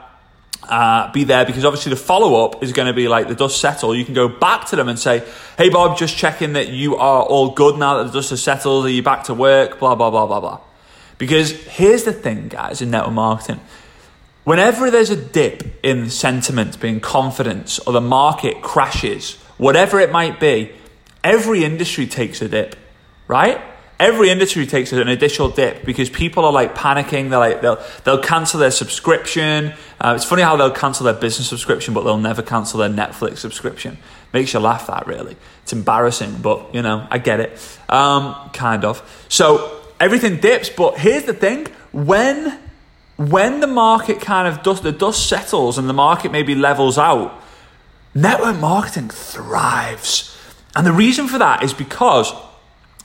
Uh, 0.64 1.10
be 1.12 1.24
there 1.24 1.46
because 1.46 1.64
obviously 1.64 1.88
the 1.88 1.96
follow 1.96 2.44
up 2.44 2.62
is 2.62 2.72
going 2.72 2.86
to 2.86 2.92
be 2.92 3.08
like 3.08 3.28
the 3.28 3.34
dust 3.34 3.58
settle. 3.58 3.96
You 3.96 4.04
can 4.04 4.12
go 4.12 4.28
back 4.28 4.66
to 4.66 4.76
them 4.76 4.90
and 4.90 4.98
say, 4.98 5.26
Hey 5.56 5.70
Bob, 5.70 5.96
just 5.96 6.14
checking 6.14 6.52
that 6.52 6.68
you 6.68 6.96
are 6.96 7.22
all 7.22 7.50
good 7.50 7.78
now 7.78 7.96
that 7.96 8.12
the 8.12 8.12
dust 8.12 8.28
has 8.28 8.42
settled. 8.42 8.84
Are 8.84 8.90
you 8.90 9.02
back 9.02 9.24
to 9.24 9.34
work? 9.34 9.78
Blah, 9.78 9.94
blah, 9.94 10.10
blah, 10.10 10.26
blah, 10.26 10.38
blah. 10.38 10.60
Because 11.16 11.50
here's 11.50 12.04
the 12.04 12.12
thing, 12.12 12.48
guys, 12.48 12.82
in 12.82 12.90
network 12.90 13.14
marketing 13.14 13.60
Whenever 14.44 14.90
there's 14.90 15.10
a 15.10 15.16
dip 15.16 15.78
in 15.84 16.10
sentiment, 16.10 16.80
being 16.80 16.98
confidence, 16.98 17.78
or 17.80 17.92
the 17.92 18.00
market 18.00 18.60
crashes, 18.60 19.36
whatever 19.56 20.00
it 20.00 20.10
might 20.10 20.40
be, 20.40 20.72
every 21.22 21.64
industry 21.64 22.06
takes 22.06 22.42
a 22.42 22.48
dip, 22.48 22.74
right? 23.28 23.60
Every 24.00 24.30
industry 24.30 24.66
takes 24.66 24.92
an 24.92 25.06
additional 25.06 25.48
dip 25.48 25.84
because 25.84 26.10
people 26.10 26.44
are 26.44 26.52
like 26.52 26.74
panicking. 26.74 27.30
They're 27.30 27.38
like 27.38 27.60
they'll 27.60 27.80
they'll 28.02 28.20
cancel 28.20 28.58
their 28.58 28.72
subscription. 28.72 29.74
Uh, 30.00 30.14
it's 30.16 30.24
funny 30.24 30.42
how 30.42 30.56
they'll 30.56 30.72
cancel 30.72 31.04
their 31.04 31.14
business 31.14 31.48
subscription, 31.48 31.94
but 31.94 32.02
they'll 32.02 32.18
never 32.18 32.42
cancel 32.42 32.80
their 32.80 32.88
Netflix 32.88 33.38
subscription. 33.38 33.98
Makes 34.32 34.54
you 34.54 34.58
laugh. 34.58 34.88
That 34.88 35.06
really, 35.06 35.36
it's 35.62 35.72
embarrassing, 35.72 36.38
but 36.42 36.74
you 36.74 36.82
know 36.82 37.06
I 37.12 37.18
get 37.18 37.38
it, 37.38 37.78
um, 37.88 38.34
kind 38.52 38.84
of. 38.84 39.24
So 39.28 39.80
everything 40.00 40.40
dips, 40.40 40.68
but 40.68 40.98
here's 40.98 41.22
the 41.22 41.34
thing: 41.34 41.68
when 41.92 42.58
when 43.16 43.60
the 43.60 43.66
market 43.66 44.20
kind 44.20 44.48
of 44.48 44.62
dust, 44.62 44.82
the 44.82 44.92
dust 44.92 45.28
settles 45.28 45.78
and 45.78 45.88
the 45.88 45.94
market 45.94 46.32
maybe 46.32 46.54
levels 46.54 46.98
out, 46.98 47.40
network 48.14 48.58
marketing 48.58 49.08
thrives. 49.08 50.36
And 50.74 50.86
the 50.86 50.92
reason 50.92 51.28
for 51.28 51.38
that 51.38 51.62
is 51.62 51.74
because 51.74 52.32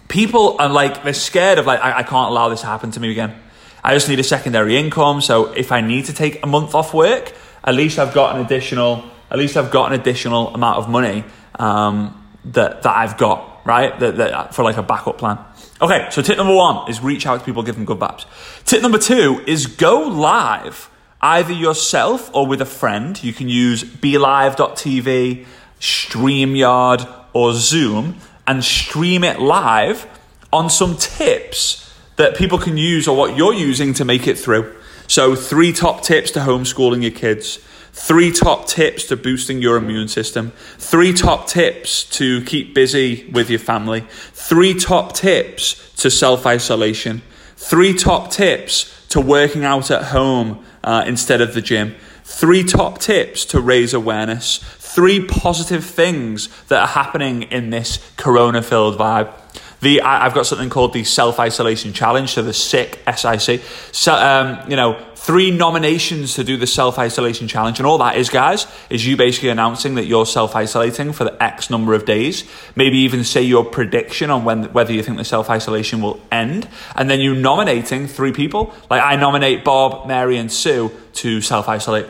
people 0.07 0.55
are 0.59 0.69
like, 0.69 1.03
they're 1.03 1.13
scared 1.13 1.59
of 1.59 1.65
like, 1.65 1.81
I, 1.81 1.99
I 1.99 2.03
can't 2.03 2.31
allow 2.31 2.49
this 2.49 2.61
to 2.61 2.67
happen 2.67 2.91
to 2.91 2.99
me 2.99 3.11
again. 3.11 3.35
I 3.83 3.93
just 3.93 4.09
need 4.09 4.19
a 4.19 4.23
secondary 4.23 4.77
income. 4.77 5.21
So 5.21 5.53
if 5.53 5.71
I 5.71 5.81
need 5.81 6.05
to 6.05 6.13
take 6.13 6.43
a 6.43 6.47
month 6.47 6.75
off 6.75 6.93
work, 6.93 7.33
at 7.63 7.75
least 7.75 7.99
I've 7.99 8.13
got 8.13 8.35
an 8.35 8.45
additional, 8.45 9.03
at 9.29 9.37
least 9.37 9.57
I've 9.57 9.71
got 9.71 9.91
an 9.91 9.99
additional 9.99 10.53
amount 10.53 10.77
of 10.77 10.89
money 10.89 11.23
um, 11.59 12.27
that, 12.45 12.83
that 12.83 12.95
I've 12.95 13.17
got, 13.17 13.56
right? 13.67 13.99
That, 13.99 14.17
that, 14.17 14.55
for 14.55 14.63
like 14.63 14.77
a 14.77 14.83
backup 14.83 15.17
plan. 15.17 15.37
Okay, 15.81 16.07
so 16.09 16.21
tip 16.21 16.37
number 16.37 16.55
one 16.55 16.89
is 16.89 17.01
reach 17.01 17.27
out 17.27 17.39
to 17.39 17.45
people, 17.45 17.61
give 17.61 17.75
them 17.75 17.85
good 17.85 17.99
vibes. 17.99 18.25
Tip 18.65 18.81
number 18.81 18.97
two 18.97 19.43
is 19.45 19.67
go 19.67 19.99
live, 19.99 20.89
either 21.21 21.53
yourself 21.53 22.33
or 22.33 22.47
with 22.47 22.61
a 22.61 22.65
friend. 22.65 23.21
You 23.23 23.33
can 23.33 23.49
use 23.49 23.83
BeLive.tv, 23.83 25.45
StreamYard, 25.79 27.13
or 27.33 27.53
Zoom 27.53 28.15
and 28.47 28.63
stream 28.63 29.23
it 29.23 29.39
live 29.39 30.07
on 30.51 30.69
some 30.69 30.95
tips 30.95 31.93
that 32.15 32.35
people 32.35 32.57
can 32.57 32.77
use 32.77 33.07
or 33.07 33.15
what 33.15 33.37
you're 33.37 33.53
using 33.53 33.93
to 33.95 34.05
make 34.05 34.27
it 34.27 34.39
through. 34.39 34.73
So, 35.07 35.35
three 35.35 35.71
top 35.71 36.01
tips 36.01 36.31
to 36.31 36.39
homeschooling 36.39 37.01
your 37.01 37.11
kids 37.11 37.59
Three 37.99 38.31
top 38.31 38.67
tips 38.67 39.05
to 39.05 39.17
boosting 39.17 39.61
your 39.61 39.75
immune 39.75 40.07
system. 40.07 40.51
Three 40.77 41.11
top 41.11 41.47
tips 41.47 42.03
to 42.11 42.41
keep 42.43 42.73
busy 42.75 43.27
with 43.31 43.49
your 43.49 43.59
family. 43.59 44.05
Three 44.31 44.75
top 44.75 45.13
tips 45.13 45.93
to 45.97 46.11
self 46.11 46.45
isolation. 46.45 47.23
Three 47.57 47.93
top 47.93 48.29
tips 48.29 48.93
to 49.09 49.19
working 49.19 49.65
out 49.65 49.89
at 49.89 50.03
home 50.03 50.63
uh, 50.83 51.03
instead 51.07 51.41
of 51.41 51.55
the 51.55 51.61
gym. 51.61 51.95
Three 52.23 52.63
top 52.63 52.99
tips 52.99 53.43
to 53.45 53.59
raise 53.59 53.95
awareness. 53.95 54.59
Three 54.77 55.25
positive 55.25 55.83
things 55.83 56.49
that 56.67 56.81
are 56.81 56.87
happening 56.87 57.43
in 57.43 57.71
this 57.71 57.99
corona 58.15 58.61
filled 58.61 58.97
vibe. 58.97 59.33
The 59.79 60.01
I, 60.01 60.23
have 60.23 60.33
got 60.33 60.47
something 60.47 60.69
called 60.69 60.93
the 60.93 61.03
self 61.03 61.39
isolation 61.39 61.93
challenge, 61.93 62.31
so 62.31 62.41
the 62.41 62.53
sick 62.53 62.99
SIC. 63.15 63.61
So 63.91 64.13
um, 64.13 64.69
you 64.69 64.75
know, 64.75 64.99
three 65.13 65.51
nominations 65.51 66.35
to 66.35 66.43
do 66.43 66.57
the 66.57 66.65
self 66.65 66.97
isolation 66.97 67.47
challenge, 67.47 67.79
and 67.79 67.85
all 67.85 67.99
that 67.99 68.15
is, 68.17 68.29
guys, 68.29 68.65
is 68.89 69.05
you 69.05 69.17
basically 69.17 69.49
announcing 69.49 69.95
that 69.95 70.05
you're 70.05 70.25
self 70.25 70.55
isolating 70.55 71.13
for 71.13 71.25
the 71.25 71.43
X 71.43 71.69
number 71.69 71.93
of 71.93 72.05
days. 72.05 72.43
Maybe 72.75 72.97
even 72.99 73.23
say 73.23 73.41
your 73.43 73.65
prediction 73.65 74.31
on 74.31 74.45
when 74.45 74.73
whether 74.73 74.93
you 74.93 75.03
think 75.03 75.17
the 75.17 75.25
self 75.25 75.49
isolation 75.49 76.01
will 76.01 76.19
end, 76.31 76.67
and 76.95 77.09
then 77.09 77.19
you 77.19 77.35
nominating 77.35 78.07
three 78.07 78.31
people. 78.31 78.73
Like 78.89 79.03
I 79.03 79.15
nominate 79.15 79.63
Bob, 79.63 80.07
Mary, 80.07 80.37
and 80.37 80.51
Sue 80.51 80.91
to 81.13 81.41
self 81.41 81.69
isolate. 81.69 82.07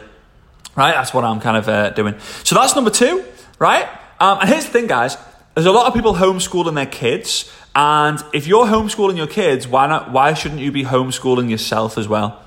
Right, 0.75 0.93
that's 0.93 1.11
what 1.13 1.23
I'm 1.23 1.39
kind 1.39 1.57
of 1.57 1.67
uh, 1.67 1.89
doing. 1.89 2.15
So 2.43 2.53
that's 2.53 2.75
number 2.75 2.91
two, 2.91 3.25
right? 3.57 3.89
Um, 4.19 4.39
and 4.41 4.49
here's 4.49 4.65
the 4.65 4.71
thing, 4.71 4.87
guys. 4.87 5.17
There's 5.55 5.65
a 5.65 5.71
lot 5.71 5.87
of 5.87 5.95
people 5.95 6.13
homeschooling 6.13 6.75
their 6.75 6.85
kids, 6.85 7.51
and 7.77 8.23
if 8.33 8.47
you're 8.47 8.65
homeschooling 8.65 9.17
your 9.17 9.27
kids, 9.27 9.67
why 9.67 9.85
not? 9.85 10.11
Why 10.11 10.33
shouldn't 10.33 10.61
you 10.61 10.71
be 10.71 10.83
homeschooling 10.83 11.51
yourself 11.51 11.99
as 11.99 12.07
well? 12.07 12.41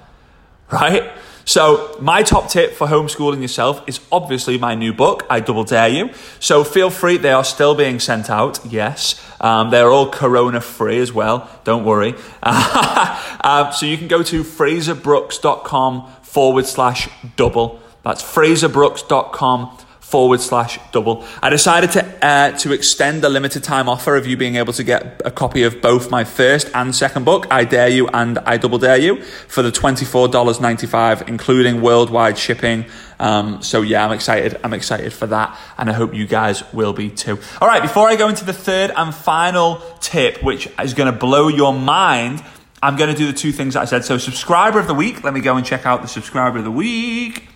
Right? 0.73 1.09
So, 1.45 1.97
my 2.01 2.25
top 2.25 2.49
tip 2.49 2.73
for 2.73 2.89
homeschooling 2.89 3.41
yourself 3.41 3.89
is 3.89 4.01
obviously 4.11 4.59
my 4.59 4.75
new 4.75 4.93
book, 4.93 5.25
I 5.31 5.39
Double 5.39 5.63
Dare 5.63 5.89
You. 5.89 6.11
So, 6.41 6.65
feel 6.65 6.91
free, 6.91 7.17
they 7.17 7.31
are 7.31 7.45
still 7.45 7.77
being 7.77 8.01
sent 8.01 8.29
out, 8.29 8.59
yes. 8.67 9.25
Um, 9.41 9.71
they're 9.71 9.89
all 9.89 10.11
corona 10.11 10.61
free 10.61 10.99
as 10.99 11.13
well, 11.13 11.49
don't 11.63 11.85
worry. 11.85 12.17
um, 12.43 13.73
so, 13.73 13.87
you 13.87 13.97
can 13.99 14.09
go 14.09 14.25
to 14.25 14.43
frazerbrooks.com 14.43 16.13
forward 16.23 16.67
slash 16.67 17.09
double. 17.37 17.81
That's 18.03 18.23
frazerbrooks.com 18.23 19.79
forward 20.11 20.41
slash 20.41 20.79
double. 20.91 21.25
I 21.41 21.51
decided 21.51 21.93
to 21.93 22.27
uh, 22.27 22.51
to 22.59 22.73
extend 22.73 23.23
the 23.23 23.29
limited 23.29 23.63
time 23.63 23.89
offer 23.89 24.17
of 24.17 24.27
you 24.27 24.37
being 24.37 24.57
able 24.57 24.73
to 24.73 24.83
get 24.83 25.23
a 25.25 25.31
copy 25.31 25.63
of 25.63 25.81
both 25.81 26.11
my 26.11 26.25
first 26.25 26.69
and 26.75 26.95
second 26.95 27.25
book, 27.25 27.47
I 27.51 27.65
Dare 27.65 27.89
You 27.89 28.09
and 28.09 28.39
I 28.41 28.57
Double 28.57 28.79
Dare 28.79 28.99
You, 28.99 29.23
for 29.23 29.63
the 29.63 29.71
twenty 29.71 30.05
four 30.05 30.27
dollars 30.29 30.61
ninety 30.61 30.87
five, 30.87 31.29
including 31.29 31.81
worldwide 31.81 32.37
shipping. 32.37 32.87
Um, 33.21 33.63
so 33.63 33.83
yeah, 33.83 34.05
I'm 34.05 34.13
excited. 34.13 34.59
I'm 34.65 34.73
excited 34.73 35.13
for 35.13 35.29
that, 35.29 35.57
and 35.79 35.89
I 35.89 35.93
hope 35.93 36.13
you 36.13 36.27
guys 36.27 36.65
will 36.73 36.93
be 36.93 37.09
too. 37.11 37.39
All 37.61 37.69
right, 37.69 37.83
before 37.83 38.09
I 38.09 38.17
go 38.17 38.29
into 38.29 38.45
the 38.45 38.53
third 38.53 38.91
and 38.97 39.15
final 39.15 39.81
tip, 40.01 40.43
which 40.43 40.69
is 40.83 40.95
going 40.95 41.13
to 41.13 41.19
blow 41.19 41.49
your 41.49 41.73
mind. 41.73 42.43
I'm 42.83 42.97
going 42.97 43.13
to 43.13 43.17
do 43.17 43.27
the 43.27 43.37
two 43.37 43.53
things 43.53 43.75
that 43.75 43.83
I 43.83 43.85
said. 43.85 44.07
So, 44.07 44.17
subscriber 44.17 44.79
of 44.81 44.87
the 44.87 44.95
week. 44.95 45.23
Let 45.23 45.35
me 45.35 45.41
go 45.41 45.55
and 45.57 45.67
check 45.67 45.85
out 45.85 46.01
the 46.01 46.09
subscriber 46.09 46.57
of 46.57 46.65
the 46.65 46.71
week. 46.71 47.50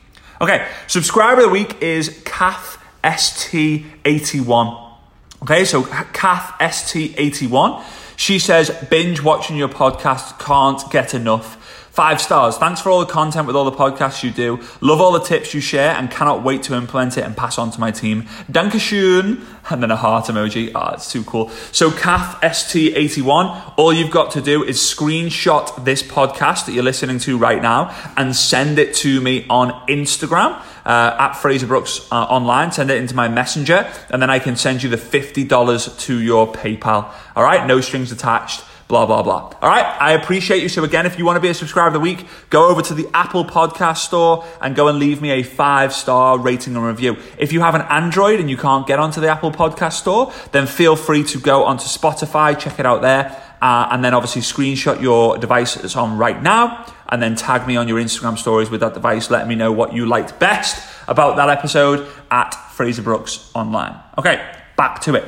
Okay, 0.45 0.69
subscriber 0.89 1.41
of 1.41 1.47
the 1.47 1.53
week 1.55 1.81
is 1.81 2.21
Kath 2.27 2.77
ST81. 3.03 4.93
Okay, 5.43 5.65
so 5.65 5.83
Kath 5.85 6.59
ST81. 6.61 7.83
She 8.17 8.39
says, 8.39 8.71
binge 8.91 9.23
watching 9.23 9.57
your 9.57 9.71
podcast, 9.71 10.39
can't 10.39 10.83
get 10.91 11.15
enough. 11.15 11.84
Five 11.95 12.21
stars. 12.21 12.59
Thanks 12.59 12.81
for 12.81 12.91
all 12.91 12.99
the 12.99 13.07
content 13.07 13.47
with 13.47 13.55
all 13.55 13.65
the 13.65 13.77
podcasts 13.77 14.25
you 14.25 14.33
do. 14.33 14.59
Love 14.81 15.01
all 15.01 15.13
the 15.13 15.21
tips 15.21 15.55
you 15.55 15.61
share 15.61 15.95
and 15.95 16.11
cannot 16.11 16.43
wait 16.43 16.65
to 16.65 16.75
implement 16.75 17.17
it 17.17 17.23
and 17.23 17.37
pass 17.37 17.57
on 17.57 17.71
to 17.71 17.79
my 17.79 17.93
team. 17.93 18.23
Dankeschön. 18.51 19.47
And 19.71 19.81
then 19.81 19.93
a 19.93 19.97
heart 19.97 20.25
emoji. 20.25 20.73
Ah, 20.75 20.91
oh, 20.91 20.95
it's 20.95 21.13
too 21.13 21.23
cool. 21.23 21.51
So, 21.71 21.93
Kath 21.93 22.41
ST81, 22.41 23.75
all 23.77 23.93
you've 23.93 24.11
got 24.11 24.33
to 24.33 24.41
do 24.41 24.65
is 24.65 24.79
screenshot 24.79 25.85
this 25.85 26.03
podcast 26.03 26.67
that 26.67 26.73
you're 26.73 26.83
listening 26.83 27.21
to 27.21 27.39
right 27.39 27.63
now 27.63 27.95
and 28.17 28.35
send 28.35 28.81
it 28.81 28.95
to 28.95 29.21
me 29.21 29.47
on 29.49 29.71
Instagram. 29.87 30.61
Uh, 30.85 31.17
at 31.19 31.35
Frazer 31.35 31.69
Brooks 31.69 32.09
uh, 32.11 32.25
online, 32.25 32.73
send 32.73 32.91
it 32.91 32.99
into 32.99 33.15
my 33.15 33.29
messenger, 33.29 33.91
and 34.11 34.21
then 34.21 34.29
I 34.29 34.39
can 34.39 34.57
send 34.57 34.83
you 34.83 34.91
the 34.91 34.99
$50 34.99 35.99
to 36.01 36.21
your 36.21 36.53
PayPal. 36.53 37.11
All 37.37 37.45
right, 37.45 37.67
no 37.67 37.81
strings 37.81 38.11
attached 38.13 38.65
blah, 38.95 39.07
blah, 39.07 39.23
blah. 39.25 39.59
All 39.61 39.69
right. 39.69 39.85
I 40.01 40.13
appreciate 40.13 40.63
you. 40.63 40.69
So 40.69 40.85
again, 40.85 41.05
if 41.05 41.19
you 41.19 41.25
want 41.25 41.35
to 41.35 41.41
be 41.41 41.49
a 41.49 41.55
subscriber 41.55 41.89
of 41.89 41.95
the 41.95 42.01
week, 42.01 42.25
go 42.49 42.69
over 42.69 42.81
to 42.83 42.95
the 42.95 43.09
Apple 43.13 43.45
podcast 43.45 43.97
store 43.99 44.45
and 44.61 44.77
go 44.77 44.87
and 44.87 45.01
leave 45.01 45.21
me 45.21 45.31
a 45.33 45.43
five 45.43 45.93
star 45.93 46.39
rating 46.39 46.77
and 46.77 46.87
review. 46.87 47.17
If 47.37 47.53
you 47.53 47.61
have 47.61 47.75
an 47.75 47.83
Android 47.83 48.39
and 48.39 48.49
you 48.49 48.57
can't 48.57 48.87
get 48.87 49.01
onto 49.01 49.21
the 49.21 49.27
Apple 49.27 49.51
podcast 49.51 49.95
store, 49.95 50.33
then 50.53 50.69
feel 50.69 50.95
free 50.95 51.25
to 51.25 51.41
go 51.41 51.65
onto 51.65 51.87
Spotify, 51.87 52.57
check 52.57 52.79
it 52.79 52.87
out 52.87 53.03
there. 53.03 53.43
Uh, 53.61 53.89
and 53.91 54.05
then 54.05 54.15
obviously 54.15 54.43
screenshot 54.43 55.03
your 55.03 55.39
device 55.39 55.75
that's 55.75 55.97
on 55.97 56.17
right 56.17 56.41
now 56.41 56.87
and 57.09 57.21
then 57.21 57.35
tag 57.35 57.67
me 57.67 57.75
on 57.75 57.89
your 57.89 57.99
Instagram 57.99 58.39
stories 58.39 58.71
with 58.71 58.81
that 58.81 58.95
device. 58.95 59.29
Let 59.29 59.49
me 59.49 59.57
know 59.57 59.73
what 59.73 59.93
you 59.93 60.07
liked 60.07 60.39
best 60.39 60.87
about 61.09 61.37
that 61.37 61.49
episode 61.49 62.07
at 62.31 62.55
Frazer 62.73 63.03
Brooks 63.03 63.51
Online. 63.55 63.99
Okay, 64.19 64.49
back 64.77 65.01
to 65.03 65.17
it. 65.17 65.25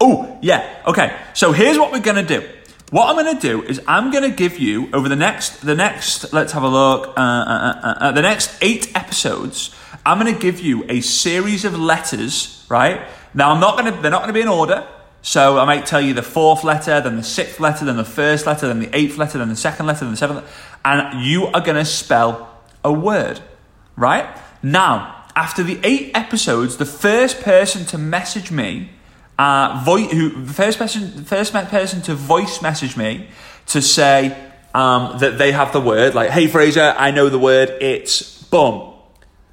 Oh, 0.00 0.38
yeah, 0.40 0.82
okay. 0.86 1.16
So 1.34 1.52
here's 1.52 1.78
what 1.78 1.92
we're 1.92 2.00
going 2.00 2.26
to 2.26 2.40
do. 2.40 2.48
What 2.90 3.08
I'm 3.08 3.24
going 3.24 3.36
to 3.36 3.40
do 3.40 3.62
is 3.62 3.80
I'm 3.86 4.10
going 4.10 4.28
to 4.28 4.36
give 4.36 4.58
you 4.58 4.90
over 4.92 5.08
the 5.08 5.14
next 5.14 5.60
the 5.64 5.76
next 5.76 6.32
let's 6.32 6.52
have 6.52 6.64
a 6.64 6.68
look 6.68 7.06
uh, 7.16 7.20
uh, 7.20 7.80
uh, 7.84 7.94
uh, 8.00 8.12
the 8.12 8.22
next 8.22 8.52
eight 8.60 8.90
episodes. 8.96 9.72
I'm 10.04 10.18
going 10.18 10.34
to 10.34 10.40
give 10.40 10.58
you 10.58 10.84
a 10.88 11.00
series 11.00 11.64
of 11.64 11.78
letters. 11.78 12.66
Right 12.68 13.08
now, 13.32 13.52
I'm 13.52 13.60
not 13.60 13.78
going 13.78 13.94
to 13.94 14.02
they're 14.02 14.10
not 14.10 14.22
going 14.22 14.30
to 14.30 14.34
be 14.34 14.40
in 14.40 14.48
order. 14.48 14.88
So 15.22 15.58
I 15.58 15.66
might 15.66 15.86
tell 15.86 16.00
you 16.00 16.14
the 16.14 16.22
fourth 16.22 16.64
letter, 16.64 17.00
then 17.00 17.16
the 17.16 17.22
sixth 17.22 17.60
letter, 17.60 17.84
then 17.84 17.96
the 17.96 18.04
first 18.04 18.44
letter, 18.44 18.66
then 18.66 18.80
the 18.80 18.96
eighth 18.96 19.18
letter, 19.18 19.38
then 19.38 19.50
the 19.50 19.56
second 19.56 19.86
letter, 19.86 20.00
then 20.00 20.12
the 20.12 20.16
seventh, 20.16 20.50
and 20.84 21.24
you 21.24 21.46
are 21.46 21.60
going 21.60 21.76
to 21.76 21.84
spell 21.84 22.58
a 22.82 22.92
word. 22.92 23.38
Right 23.94 24.26
now, 24.64 25.26
after 25.36 25.62
the 25.62 25.78
eight 25.84 26.10
episodes, 26.16 26.78
the 26.78 26.86
first 26.86 27.42
person 27.42 27.84
to 27.86 27.98
message 27.98 28.50
me 28.50 28.90
uh, 29.40 29.82
voice, 29.86 30.12
who 30.12 30.44
first 30.44 30.78
person 30.78 31.24
first 31.24 31.54
person 31.54 32.02
to 32.02 32.14
voice 32.14 32.60
message 32.60 32.94
me 32.94 33.26
to 33.66 33.80
say 33.80 34.36
um, 34.74 35.18
that 35.20 35.38
they 35.38 35.50
have 35.52 35.72
the 35.72 35.80
word 35.80 36.14
like, 36.14 36.28
"Hey 36.28 36.46
Frazer, 36.46 36.94
I 36.98 37.10
know 37.10 37.30
the 37.30 37.38
word. 37.38 37.70
It's 37.80 38.42
bum." 38.44 38.88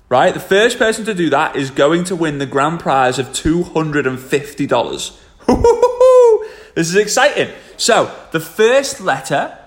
Right, 0.10 0.34
the 0.34 0.42
first 0.42 0.78
person 0.78 1.06
to 1.06 1.14
do 1.14 1.30
that 1.30 1.56
is 1.56 1.70
going 1.70 2.06
to 2.06 2.16
win 2.16 2.38
the 2.38 2.46
grand 2.46 2.82
prize 2.82 3.18
of 3.18 3.32
two 3.32 3.64
hundred 3.64 4.06
and 4.08 4.20
fifty 4.20 4.68
dollars. 4.68 5.18
this 5.48 6.90
is 6.90 6.96
exciting. 6.96 7.50
So 7.78 8.14
the 8.32 8.42
first 8.42 9.00
letter 9.00 9.58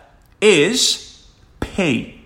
is 0.43 1.27
P. 1.61 2.21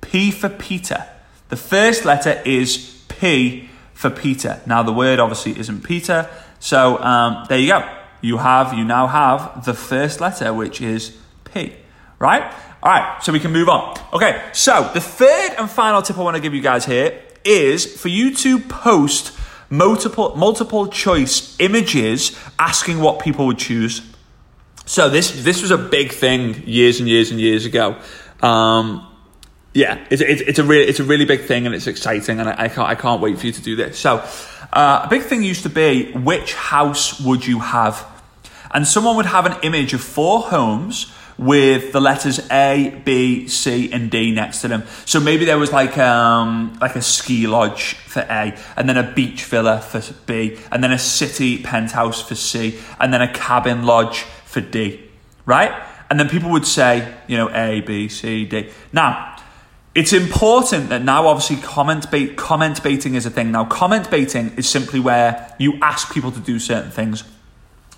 P 0.00 0.32
for 0.32 0.48
Peter. 0.48 1.06
The 1.48 1.56
first 1.56 2.04
letter 2.04 2.42
is 2.44 3.04
P 3.08 3.68
for 3.94 4.10
Peter. 4.10 4.60
Now 4.66 4.82
the 4.82 4.92
word 4.92 5.20
obviously 5.20 5.56
isn't 5.58 5.82
Peter. 5.82 6.28
So 6.60 6.98
um, 6.98 7.46
there 7.48 7.58
you 7.58 7.68
go. 7.68 7.88
You 8.20 8.36
have, 8.36 8.74
you 8.74 8.84
now 8.84 9.06
have 9.06 9.64
the 9.64 9.74
first 9.74 10.20
letter, 10.20 10.52
which 10.52 10.80
is 10.80 11.16
P, 11.44 11.74
right? 12.18 12.42
All 12.82 12.92
right, 12.92 13.22
so 13.22 13.32
we 13.32 13.40
can 13.40 13.50
move 13.50 13.68
on. 13.68 13.98
Okay, 14.12 14.48
so 14.52 14.90
the 14.94 15.00
third 15.00 15.54
and 15.58 15.68
final 15.68 16.02
tip 16.02 16.18
I 16.18 16.22
want 16.22 16.36
to 16.36 16.42
give 16.42 16.54
you 16.54 16.60
guys 16.60 16.84
here 16.84 17.20
is 17.44 18.00
for 18.00 18.08
you 18.08 18.34
to 18.36 18.58
post 18.58 19.36
multiple 19.70 20.36
multiple 20.36 20.88
choice 20.88 21.58
images 21.60 22.36
asking 22.58 23.00
what 23.00 23.20
people 23.20 23.46
would 23.46 23.58
choose. 23.58 24.02
So 24.84 25.08
this 25.08 25.42
this 25.44 25.62
was 25.62 25.70
a 25.70 25.78
big 25.78 26.12
thing 26.12 26.62
years 26.66 27.00
and 27.00 27.08
years 27.08 27.30
and 27.30 27.40
years 27.40 27.64
ago. 27.64 27.96
Um, 28.42 29.06
yeah, 29.72 30.04
it's, 30.10 30.20
it's, 30.20 30.40
it's 30.42 30.58
a 30.58 30.64
really 30.64 30.84
it's 30.84 31.00
a 31.00 31.04
really 31.04 31.24
big 31.24 31.42
thing 31.42 31.66
and 31.66 31.74
it's 31.74 31.86
exciting 31.86 32.40
and 32.40 32.48
I, 32.48 32.64
I 32.64 32.68
can't 32.68 32.88
I 32.88 32.94
can't 32.94 33.20
wait 33.20 33.38
for 33.38 33.46
you 33.46 33.52
to 33.52 33.62
do 33.62 33.76
this. 33.76 33.98
So 33.98 34.24
uh, 34.72 35.02
a 35.04 35.08
big 35.08 35.22
thing 35.22 35.42
used 35.42 35.62
to 35.62 35.68
be 35.68 36.12
which 36.12 36.54
house 36.54 37.20
would 37.20 37.46
you 37.46 37.60
have, 37.60 38.04
and 38.72 38.86
someone 38.86 39.16
would 39.16 39.26
have 39.26 39.46
an 39.46 39.56
image 39.62 39.94
of 39.94 40.00
four 40.00 40.42
homes 40.42 41.12
with 41.38 41.92
the 41.92 42.00
letters 42.00 42.38
A, 42.50 43.00
B, 43.04 43.48
C, 43.48 43.90
and 43.92 44.10
D 44.10 44.30
next 44.30 44.60
to 44.60 44.68
them. 44.68 44.82
So 45.06 45.20
maybe 45.20 45.44
there 45.44 45.58
was 45.58 45.72
like 45.72 45.96
um 45.98 46.76
like 46.80 46.96
a 46.96 47.02
ski 47.02 47.46
lodge 47.46 47.94
for 47.94 48.20
A, 48.20 48.58
and 48.76 48.88
then 48.88 48.96
a 48.96 49.12
beach 49.12 49.44
villa 49.44 49.80
for 49.80 50.02
B, 50.26 50.58
and 50.72 50.82
then 50.82 50.92
a 50.92 50.98
city 50.98 51.62
penthouse 51.62 52.20
for 52.20 52.34
C, 52.34 52.78
and 52.98 53.14
then 53.14 53.22
a 53.22 53.32
cabin 53.32 53.84
lodge 53.84 54.22
for 54.44 54.60
D, 54.60 55.00
right? 55.46 55.72
And 56.10 56.18
then 56.18 56.28
people 56.28 56.50
would 56.50 56.66
say, 56.66 57.14
you 57.28 57.36
know, 57.36 57.48
A, 57.54 57.82
B, 57.82 58.08
C, 58.08 58.44
D. 58.44 58.68
Now, 58.92 59.29
it's 59.94 60.12
important 60.12 60.90
that 60.90 61.02
now 61.02 61.26
obviously 61.26 61.56
comment 61.56 62.10
bait 62.10 62.36
comment 62.36 62.82
baiting 62.82 63.14
is 63.14 63.26
a 63.26 63.30
thing. 63.30 63.50
Now 63.50 63.64
comment 63.64 64.10
baiting 64.10 64.52
is 64.56 64.68
simply 64.68 65.00
where 65.00 65.54
you 65.58 65.78
ask 65.82 66.12
people 66.12 66.30
to 66.32 66.40
do 66.40 66.58
certain 66.58 66.90
things 66.90 67.24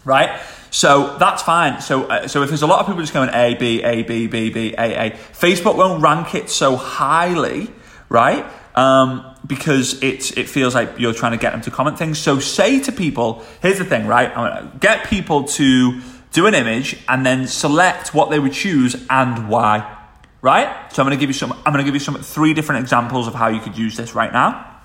right? 0.05 0.41
So 0.71 1.17
that's 1.19 1.43
fine. 1.43 1.81
So 1.81 2.05
uh, 2.05 2.29
so 2.29 2.43
if 2.43 2.49
there's 2.49 2.63
a 2.63 2.67
lot 2.67 2.81
of 2.81 2.87
people 2.87 3.01
just 3.03 3.13
going 3.13 3.31
a 3.33 3.55
b 3.55 3.83
a 3.83 4.03
b 4.03 4.27
b 4.27 4.51
b 4.51 4.75
a 4.77 5.07
a 5.07 5.11
facebook 5.11 5.77
won't 5.77 6.03
rank 6.03 6.35
it 6.35 6.51
so 6.51 6.77
highly 6.77 7.71
right? 8.09 8.45
Um, 8.75 9.37
because 9.47 10.03
it 10.03 10.37
it 10.39 10.49
feels 10.49 10.75
like 10.75 10.99
you're 10.99 11.13
trying 11.13 11.33
to 11.33 11.39
get 11.39 11.53
them 11.53 11.61
to 11.63 11.71
comment 11.71 11.99
things. 11.99 12.19
So 12.19 12.39
say 12.39 12.81
to 12.81 12.93
people 12.93 13.45
here's 13.61 13.79
the 13.79 13.85
thing 13.85 14.07
right? 14.07 14.31
I'm 14.31 14.65
gonna 14.65 14.79
get 14.81 15.07
people 15.07 15.45
to 15.45 16.01
do 16.33 16.47
an 16.47 16.55
image 16.55 16.97
and 17.09 17.27
then 17.27 17.47
select 17.47 18.15
what 18.15 18.31
they 18.31 18.39
would 18.39 18.55
choose 18.55 18.97
and 19.11 19.51
why 19.51 19.99
right? 20.43 20.93
So 20.93 21.01
I'm 21.01 21.07
going 21.07 21.17
to 21.17 21.21
give 21.21 21.31
you 21.31 21.35
some. 21.35 21.53
I'm 21.53 21.73
going 21.73 21.79
to 21.79 21.85
give 21.85 21.95
you 21.95 22.01
some 22.01 22.17
three 22.17 22.53
different 22.53 22.83
examples 22.83 23.27
of 23.27 23.35
how 23.35 23.49
you 23.49 23.61
could 23.61 23.79
use 23.79 23.97
this 23.97 24.15
right 24.15 24.33
now, 24.33 24.81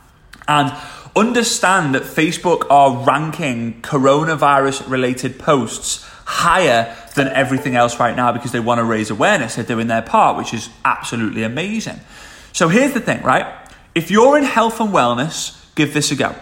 and 0.47 0.71
understand 1.15 1.95
that 1.95 2.03
Facebook 2.03 2.67
are 2.69 3.03
ranking 3.03 3.81
coronavirus 3.81 4.89
related 4.89 5.39
posts 5.39 6.07
higher 6.25 6.95
than 7.15 7.27
everything 7.29 7.75
else 7.75 7.99
right 7.99 8.15
now 8.15 8.31
because 8.31 8.51
they 8.51 8.59
want 8.59 8.79
to 8.79 8.83
raise 8.83 9.09
awareness. 9.09 9.55
They're 9.55 9.65
doing 9.65 9.87
their 9.87 10.01
part, 10.01 10.37
which 10.37 10.53
is 10.53 10.69
absolutely 10.85 11.43
amazing. 11.43 11.99
So 12.53 12.67
here's 12.69 12.93
the 12.93 12.99
thing, 12.99 13.23
right? 13.23 13.47
If 13.95 14.11
you're 14.11 14.37
in 14.37 14.43
health 14.43 14.79
and 14.79 14.93
wellness, 14.93 15.57
give 15.75 15.93
this 15.93 16.11
a 16.11 16.15
go. 16.15 16.35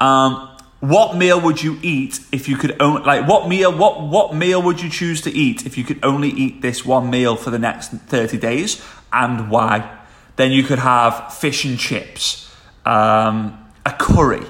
Um, 0.00 0.53
what 0.88 1.16
meal 1.16 1.40
would 1.40 1.62
you 1.62 1.78
eat 1.82 2.20
if 2.30 2.48
you 2.48 2.56
could 2.56 2.80
only 2.80 3.02
like 3.02 3.26
what 3.26 3.48
meal 3.48 3.76
what 3.76 4.02
what 4.02 4.34
meal 4.34 4.60
would 4.60 4.82
you 4.82 4.90
choose 4.90 5.20
to 5.22 5.30
eat 5.30 5.64
if 5.64 5.78
you 5.78 5.84
could 5.84 5.98
only 6.04 6.28
eat 6.28 6.60
this 6.62 6.84
one 6.84 7.08
meal 7.10 7.36
for 7.36 7.50
the 7.50 7.58
next 7.58 7.90
30 7.90 8.38
days 8.38 8.84
and 9.12 9.50
why? 9.50 9.98
Then 10.36 10.50
you 10.50 10.64
could 10.64 10.80
have 10.80 11.32
fish 11.32 11.64
and 11.64 11.78
chips 11.78 12.52
um, 12.84 13.66
a 13.86 13.92
curry 13.92 14.44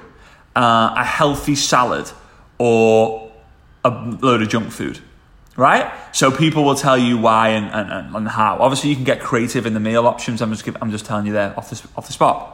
uh, 0.57 0.95
a 0.97 1.05
healthy 1.05 1.55
salad 1.55 2.11
or 2.59 3.33
a 3.85 3.91
load 3.91 4.43
of 4.43 4.49
junk 4.49 4.73
food 4.73 5.01
right? 5.57 5.93
So 6.11 6.33
people 6.33 6.65
will 6.65 6.75
tell 6.75 6.99
you 6.99 7.17
why 7.17 7.51
and, 7.51 7.67
and, 7.67 8.17
and 8.17 8.29
how. 8.29 8.59
Obviously 8.59 8.91
you 8.91 8.97
can 8.97 9.05
get 9.05 9.21
creative 9.21 9.67
in 9.67 9.75
the 9.75 9.79
meal 9.79 10.05
options. 10.05 10.43
I'm 10.43 10.53
just, 10.53 10.69
I'm 10.83 10.91
just 10.91 11.07
telling 11.07 11.27
you 11.27 11.33
there 11.33 11.57
off 11.57 11.71
the, 11.71 11.81
off 11.97 12.09
the 12.09 12.13
spot 12.13 12.54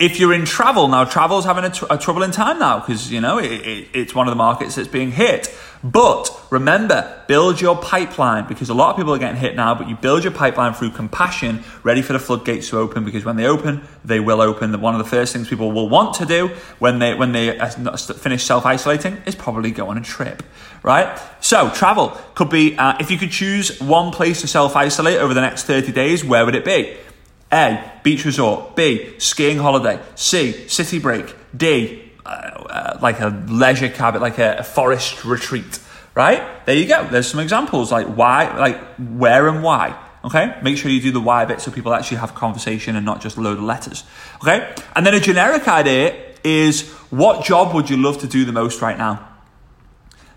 if 0.00 0.18
you're 0.18 0.32
in 0.32 0.46
travel 0.46 0.88
now, 0.88 1.04
travel's 1.04 1.44
having 1.44 1.64
a, 1.64 1.70
tr- 1.70 1.84
a 1.90 1.98
trouble 1.98 2.22
in 2.22 2.30
time 2.30 2.58
now 2.58 2.80
because 2.80 3.12
you 3.12 3.20
know 3.20 3.38
it, 3.38 3.52
it, 3.52 3.88
it's 3.92 4.14
one 4.14 4.26
of 4.26 4.32
the 4.32 4.36
markets 4.36 4.74
that's 4.74 4.88
being 4.88 5.12
hit. 5.12 5.54
But 5.84 6.30
remember, 6.50 7.22
build 7.26 7.60
your 7.60 7.76
pipeline 7.76 8.48
because 8.48 8.70
a 8.70 8.74
lot 8.74 8.90
of 8.90 8.96
people 8.96 9.14
are 9.14 9.18
getting 9.18 9.40
hit 9.40 9.56
now. 9.56 9.74
But 9.74 9.88
you 9.88 9.96
build 9.96 10.24
your 10.24 10.32
pipeline 10.32 10.72
through 10.72 10.90
compassion, 10.90 11.62
ready 11.82 12.00
for 12.00 12.14
the 12.14 12.18
floodgates 12.18 12.70
to 12.70 12.78
open. 12.78 13.04
Because 13.04 13.26
when 13.26 13.36
they 13.36 13.46
open, 13.46 13.82
they 14.02 14.20
will 14.20 14.40
open. 14.40 14.78
One 14.80 14.94
of 14.94 14.98
the 14.98 15.08
first 15.08 15.34
things 15.34 15.48
people 15.48 15.70
will 15.70 15.88
want 15.88 16.14
to 16.14 16.24
do 16.24 16.48
when 16.78 16.98
they 16.98 17.14
when 17.14 17.32
they 17.32 17.58
uh, 17.58 17.68
finish 17.96 18.42
self 18.44 18.64
isolating 18.64 19.18
is 19.26 19.34
probably 19.34 19.70
go 19.70 19.88
on 19.88 19.98
a 19.98 20.02
trip, 20.02 20.42
right? 20.82 21.20
So 21.40 21.68
travel 21.70 22.18
could 22.34 22.48
be 22.48 22.76
uh, 22.78 22.96
if 23.00 23.10
you 23.10 23.18
could 23.18 23.30
choose 23.32 23.78
one 23.80 24.12
place 24.12 24.40
to 24.40 24.48
self 24.48 24.76
isolate 24.76 25.18
over 25.18 25.34
the 25.34 25.42
next 25.42 25.64
thirty 25.64 25.92
days, 25.92 26.24
where 26.24 26.46
would 26.46 26.54
it 26.54 26.64
be? 26.64 26.96
A. 27.52 27.92
Beach 28.02 28.24
resort. 28.24 28.76
B. 28.76 29.18
Skiing 29.18 29.58
holiday. 29.58 30.00
C. 30.14 30.68
City 30.68 30.98
break. 30.98 31.34
D. 31.56 32.10
Uh, 32.24 32.28
uh, 32.28 32.98
like 33.02 33.20
a 33.20 33.28
leisure 33.48 33.88
cabin, 33.88 34.20
like 34.20 34.38
a, 34.38 34.58
a, 34.58 34.62
forest 34.62 35.24
retreat. 35.24 35.80
Right? 36.14 36.64
There 36.66 36.76
you 36.76 36.86
go. 36.86 37.06
There's 37.08 37.28
some 37.28 37.40
examples 37.40 37.90
like 37.90 38.06
why, 38.06 38.56
like 38.56 38.80
where 38.96 39.48
and 39.48 39.62
why. 39.62 39.98
Okay? 40.24 40.56
Make 40.62 40.76
sure 40.76 40.90
you 40.90 41.00
do 41.00 41.10
the 41.10 41.20
why 41.20 41.44
bit 41.44 41.60
so 41.60 41.70
people 41.70 41.94
actually 41.94 42.18
have 42.18 42.34
conversation 42.34 42.94
and 42.94 43.04
not 43.04 43.20
just 43.20 43.38
load 43.38 43.58
of 43.58 43.64
letters. 43.64 44.04
Okay? 44.42 44.72
And 44.94 45.04
then 45.04 45.14
a 45.14 45.20
generic 45.20 45.66
idea 45.66 46.14
is 46.44 46.88
what 47.10 47.44
job 47.44 47.74
would 47.74 47.90
you 47.90 47.96
love 47.96 48.18
to 48.18 48.26
do 48.26 48.44
the 48.44 48.52
most 48.52 48.82
right 48.82 48.98
now? 48.98 49.28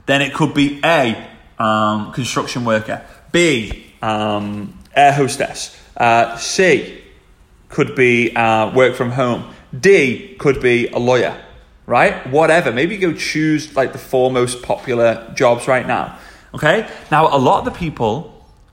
Then 0.06 0.22
it 0.22 0.34
could 0.34 0.54
be 0.54 0.80
A. 0.84 1.30
Um, 1.60 2.12
construction 2.14 2.66
worker. 2.66 3.06
B. 3.32 3.94
Um, 4.02 4.80
air 4.96 5.14
hostess. 5.14 5.78
Uh, 5.96 6.36
C 6.38 7.03
could 7.74 7.96
be 7.96 8.34
uh, 8.36 8.72
work 8.74 8.96
from 8.96 9.12
home. 9.12 9.52
D 9.78 10.36
could 10.38 10.62
be 10.62 10.88
a 10.90 11.00
lawyer, 11.00 11.36
right? 11.88 12.26
Whatever. 12.28 12.72
Maybe 12.72 12.98
go 12.98 13.14
choose 13.14 13.76
like 13.76 13.94
the 13.94 13.98
four 13.98 14.32
most 14.32 14.62
popular 14.62 15.34
jobs 15.36 15.68
right 15.68 15.86
now. 15.86 16.20
Okay. 16.54 16.88
Now, 17.10 17.36
a 17.36 17.40
lot 17.40 17.60
of 17.60 17.66
the 17.66 17.78
people 17.78 18.30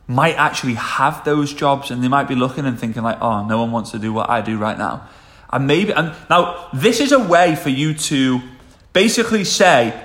might 0.07 0.35
actually 0.35 0.75
have 0.75 1.25
those 1.25 1.55
jobs 1.55 1.91
and 1.91 2.05
they 2.05 2.09
might 2.09 2.29
be 2.29 2.35
looking 2.35 2.67
and 2.67 2.79
thinking 2.79 3.03
like, 3.03 3.19
oh, 3.23 3.47
no 3.47 3.59
one 3.59 3.73
wants 3.73 3.91
to 3.93 3.99
do 3.99 4.13
what 4.13 4.29
I 4.29 4.43
do 4.43 4.59
right 4.59 4.77
now. 4.77 5.09
And 5.51 5.67
maybe, 5.67 5.93
and 5.93 6.15
now 6.29 6.69
this 6.75 7.01
is 7.01 7.11
a 7.11 7.19
way 7.19 7.57
for 7.57 7.71
you 7.71 7.95
to 7.95 8.41
basically 8.93 9.45
say, 9.45 9.99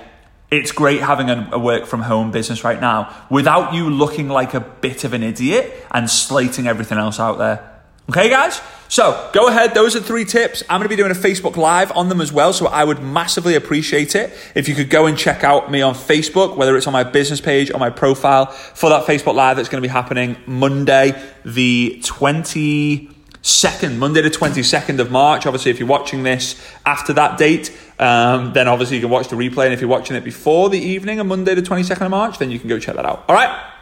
it's 0.50 0.72
great 0.72 1.02
having 1.02 1.28
a, 1.28 1.50
a, 1.52 1.58
work 1.58 1.86
from 1.86 2.02
home 2.02 2.30
business 2.30 2.62
right 2.62 2.80
now 2.80 3.12
without 3.28 3.74
you 3.74 3.90
looking 3.90 4.28
like 4.28 4.54
a 4.54 4.60
bit 4.60 5.02
of 5.02 5.12
an 5.12 5.24
idiot 5.24 5.84
and 5.90 6.08
slating 6.08 6.66
everything 6.66 6.98
else 6.98 7.20
out 7.20 7.36
there. 7.36 7.75
Okay, 8.08 8.28
guys? 8.28 8.60
So 8.88 9.30
go 9.32 9.48
ahead. 9.48 9.74
Those 9.74 9.96
are 9.96 10.00
three 10.00 10.24
tips. 10.24 10.62
I'm 10.70 10.78
going 10.78 10.84
to 10.84 10.88
be 10.88 10.94
doing 10.94 11.10
a 11.10 11.14
Facebook 11.14 11.56
Live 11.56 11.90
on 11.96 12.08
them 12.08 12.20
as 12.20 12.32
well. 12.32 12.52
So 12.52 12.68
I 12.68 12.84
would 12.84 13.02
massively 13.02 13.56
appreciate 13.56 14.14
it 14.14 14.32
if 14.54 14.68
you 14.68 14.76
could 14.76 14.90
go 14.90 15.06
and 15.06 15.18
check 15.18 15.42
out 15.42 15.72
me 15.72 15.82
on 15.82 15.94
Facebook, 15.94 16.56
whether 16.56 16.76
it's 16.76 16.86
on 16.86 16.92
my 16.92 17.02
business 17.02 17.40
page 17.40 17.72
or 17.72 17.80
my 17.80 17.90
profile 17.90 18.46
for 18.46 18.90
that 18.90 19.06
Facebook 19.06 19.34
Live 19.34 19.56
that's 19.56 19.68
going 19.68 19.82
to 19.82 19.88
be 19.88 19.92
happening 19.92 20.36
Monday, 20.46 21.20
the 21.44 22.00
22nd, 22.04 23.96
Monday 23.98 24.22
the 24.22 24.30
22nd 24.30 25.00
of 25.00 25.10
March. 25.10 25.44
Obviously, 25.44 25.72
if 25.72 25.80
you're 25.80 25.88
watching 25.88 26.22
this 26.22 26.64
after 26.86 27.12
that 27.14 27.38
date, 27.38 27.76
um, 27.98 28.52
then 28.52 28.68
obviously 28.68 28.98
you 28.98 29.02
can 29.02 29.10
watch 29.10 29.26
the 29.26 29.36
replay. 29.36 29.64
And 29.64 29.74
if 29.74 29.80
you're 29.80 29.90
watching 29.90 30.14
it 30.14 30.22
before 30.22 30.70
the 30.70 30.78
evening 30.78 31.18
of 31.18 31.26
Monday 31.26 31.56
the 31.56 31.62
22nd 31.62 32.02
of 32.02 32.10
March, 32.12 32.38
then 32.38 32.52
you 32.52 32.60
can 32.60 32.68
go 32.68 32.78
check 32.78 32.94
that 32.94 33.04
out. 33.04 33.24
All 33.28 33.34
right? 33.34 33.72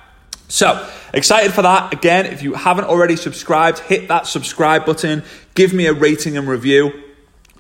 So, 0.49 0.89
excited 1.13 1.53
for 1.53 1.63
that. 1.63 1.93
Again, 1.93 2.27
if 2.27 2.43
you 2.43 2.55
haven't 2.55 2.85
already 2.85 3.17
subscribed, 3.17 3.79
hit 3.81 4.09
that 4.09 4.27
subscribe 4.27 4.85
button, 4.85 5.23
give 5.55 5.73
me 5.73 5.87
a 5.87 5.93
rating 5.93 6.37
and 6.37 6.47
review. 6.47 6.93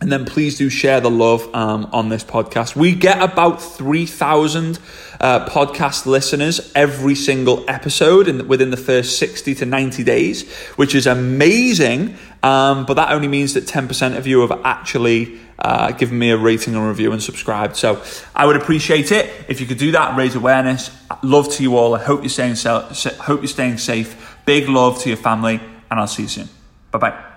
And 0.00 0.12
then 0.12 0.26
please 0.26 0.58
do 0.58 0.68
share 0.68 1.00
the 1.00 1.10
love 1.10 1.54
um, 1.54 1.88
on 1.92 2.10
this 2.10 2.24
podcast. 2.24 2.76
We 2.76 2.94
get 2.94 3.22
about 3.22 3.62
3,000 3.62 4.78
uh, 5.18 5.48
podcast 5.48 6.04
listeners 6.04 6.70
every 6.74 7.14
single 7.14 7.64
episode 7.68 8.28
in, 8.28 8.46
within 8.46 8.70
the 8.70 8.76
first 8.76 9.18
60 9.18 9.54
to 9.54 9.64
90 9.64 10.04
days, 10.04 10.46
which 10.76 10.94
is 10.94 11.06
amazing. 11.06 12.18
Um, 12.42 12.84
but 12.84 12.94
that 12.94 13.12
only 13.12 13.28
means 13.28 13.54
that 13.54 13.64
10% 13.64 14.18
of 14.18 14.26
you 14.26 14.40
have 14.40 14.60
actually 14.64 15.40
uh, 15.58 15.92
given 15.92 16.18
me 16.18 16.30
a 16.30 16.36
rating 16.36 16.74
and 16.74 16.86
review 16.86 17.12
and 17.12 17.22
subscribed. 17.22 17.76
So 17.76 18.02
I 18.34 18.46
would 18.46 18.56
appreciate 18.56 19.12
it 19.12 19.30
if 19.48 19.60
you 19.60 19.66
could 19.66 19.78
do 19.78 19.92
that, 19.92 20.16
raise 20.16 20.34
awareness. 20.34 20.90
Love 21.22 21.50
to 21.52 21.62
you 21.62 21.76
all. 21.76 21.94
I 21.94 22.00
hope 22.00 22.22
you're 22.22 22.28
staying, 22.28 22.56
hope 22.56 23.40
you're 23.40 23.46
staying 23.46 23.78
safe. 23.78 24.36
Big 24.44 24.68
love 24.68 24.98
to 25.00 25.08
your 25.08 25.18
family, 25.18 25.60
and 25.90 26.00
I'll 26.00 26.06
see 26.06 26.22
you 26.22 26.28
soon. 26.28 26.48
Bye 26.90 26.98
bye. 26.98 27.33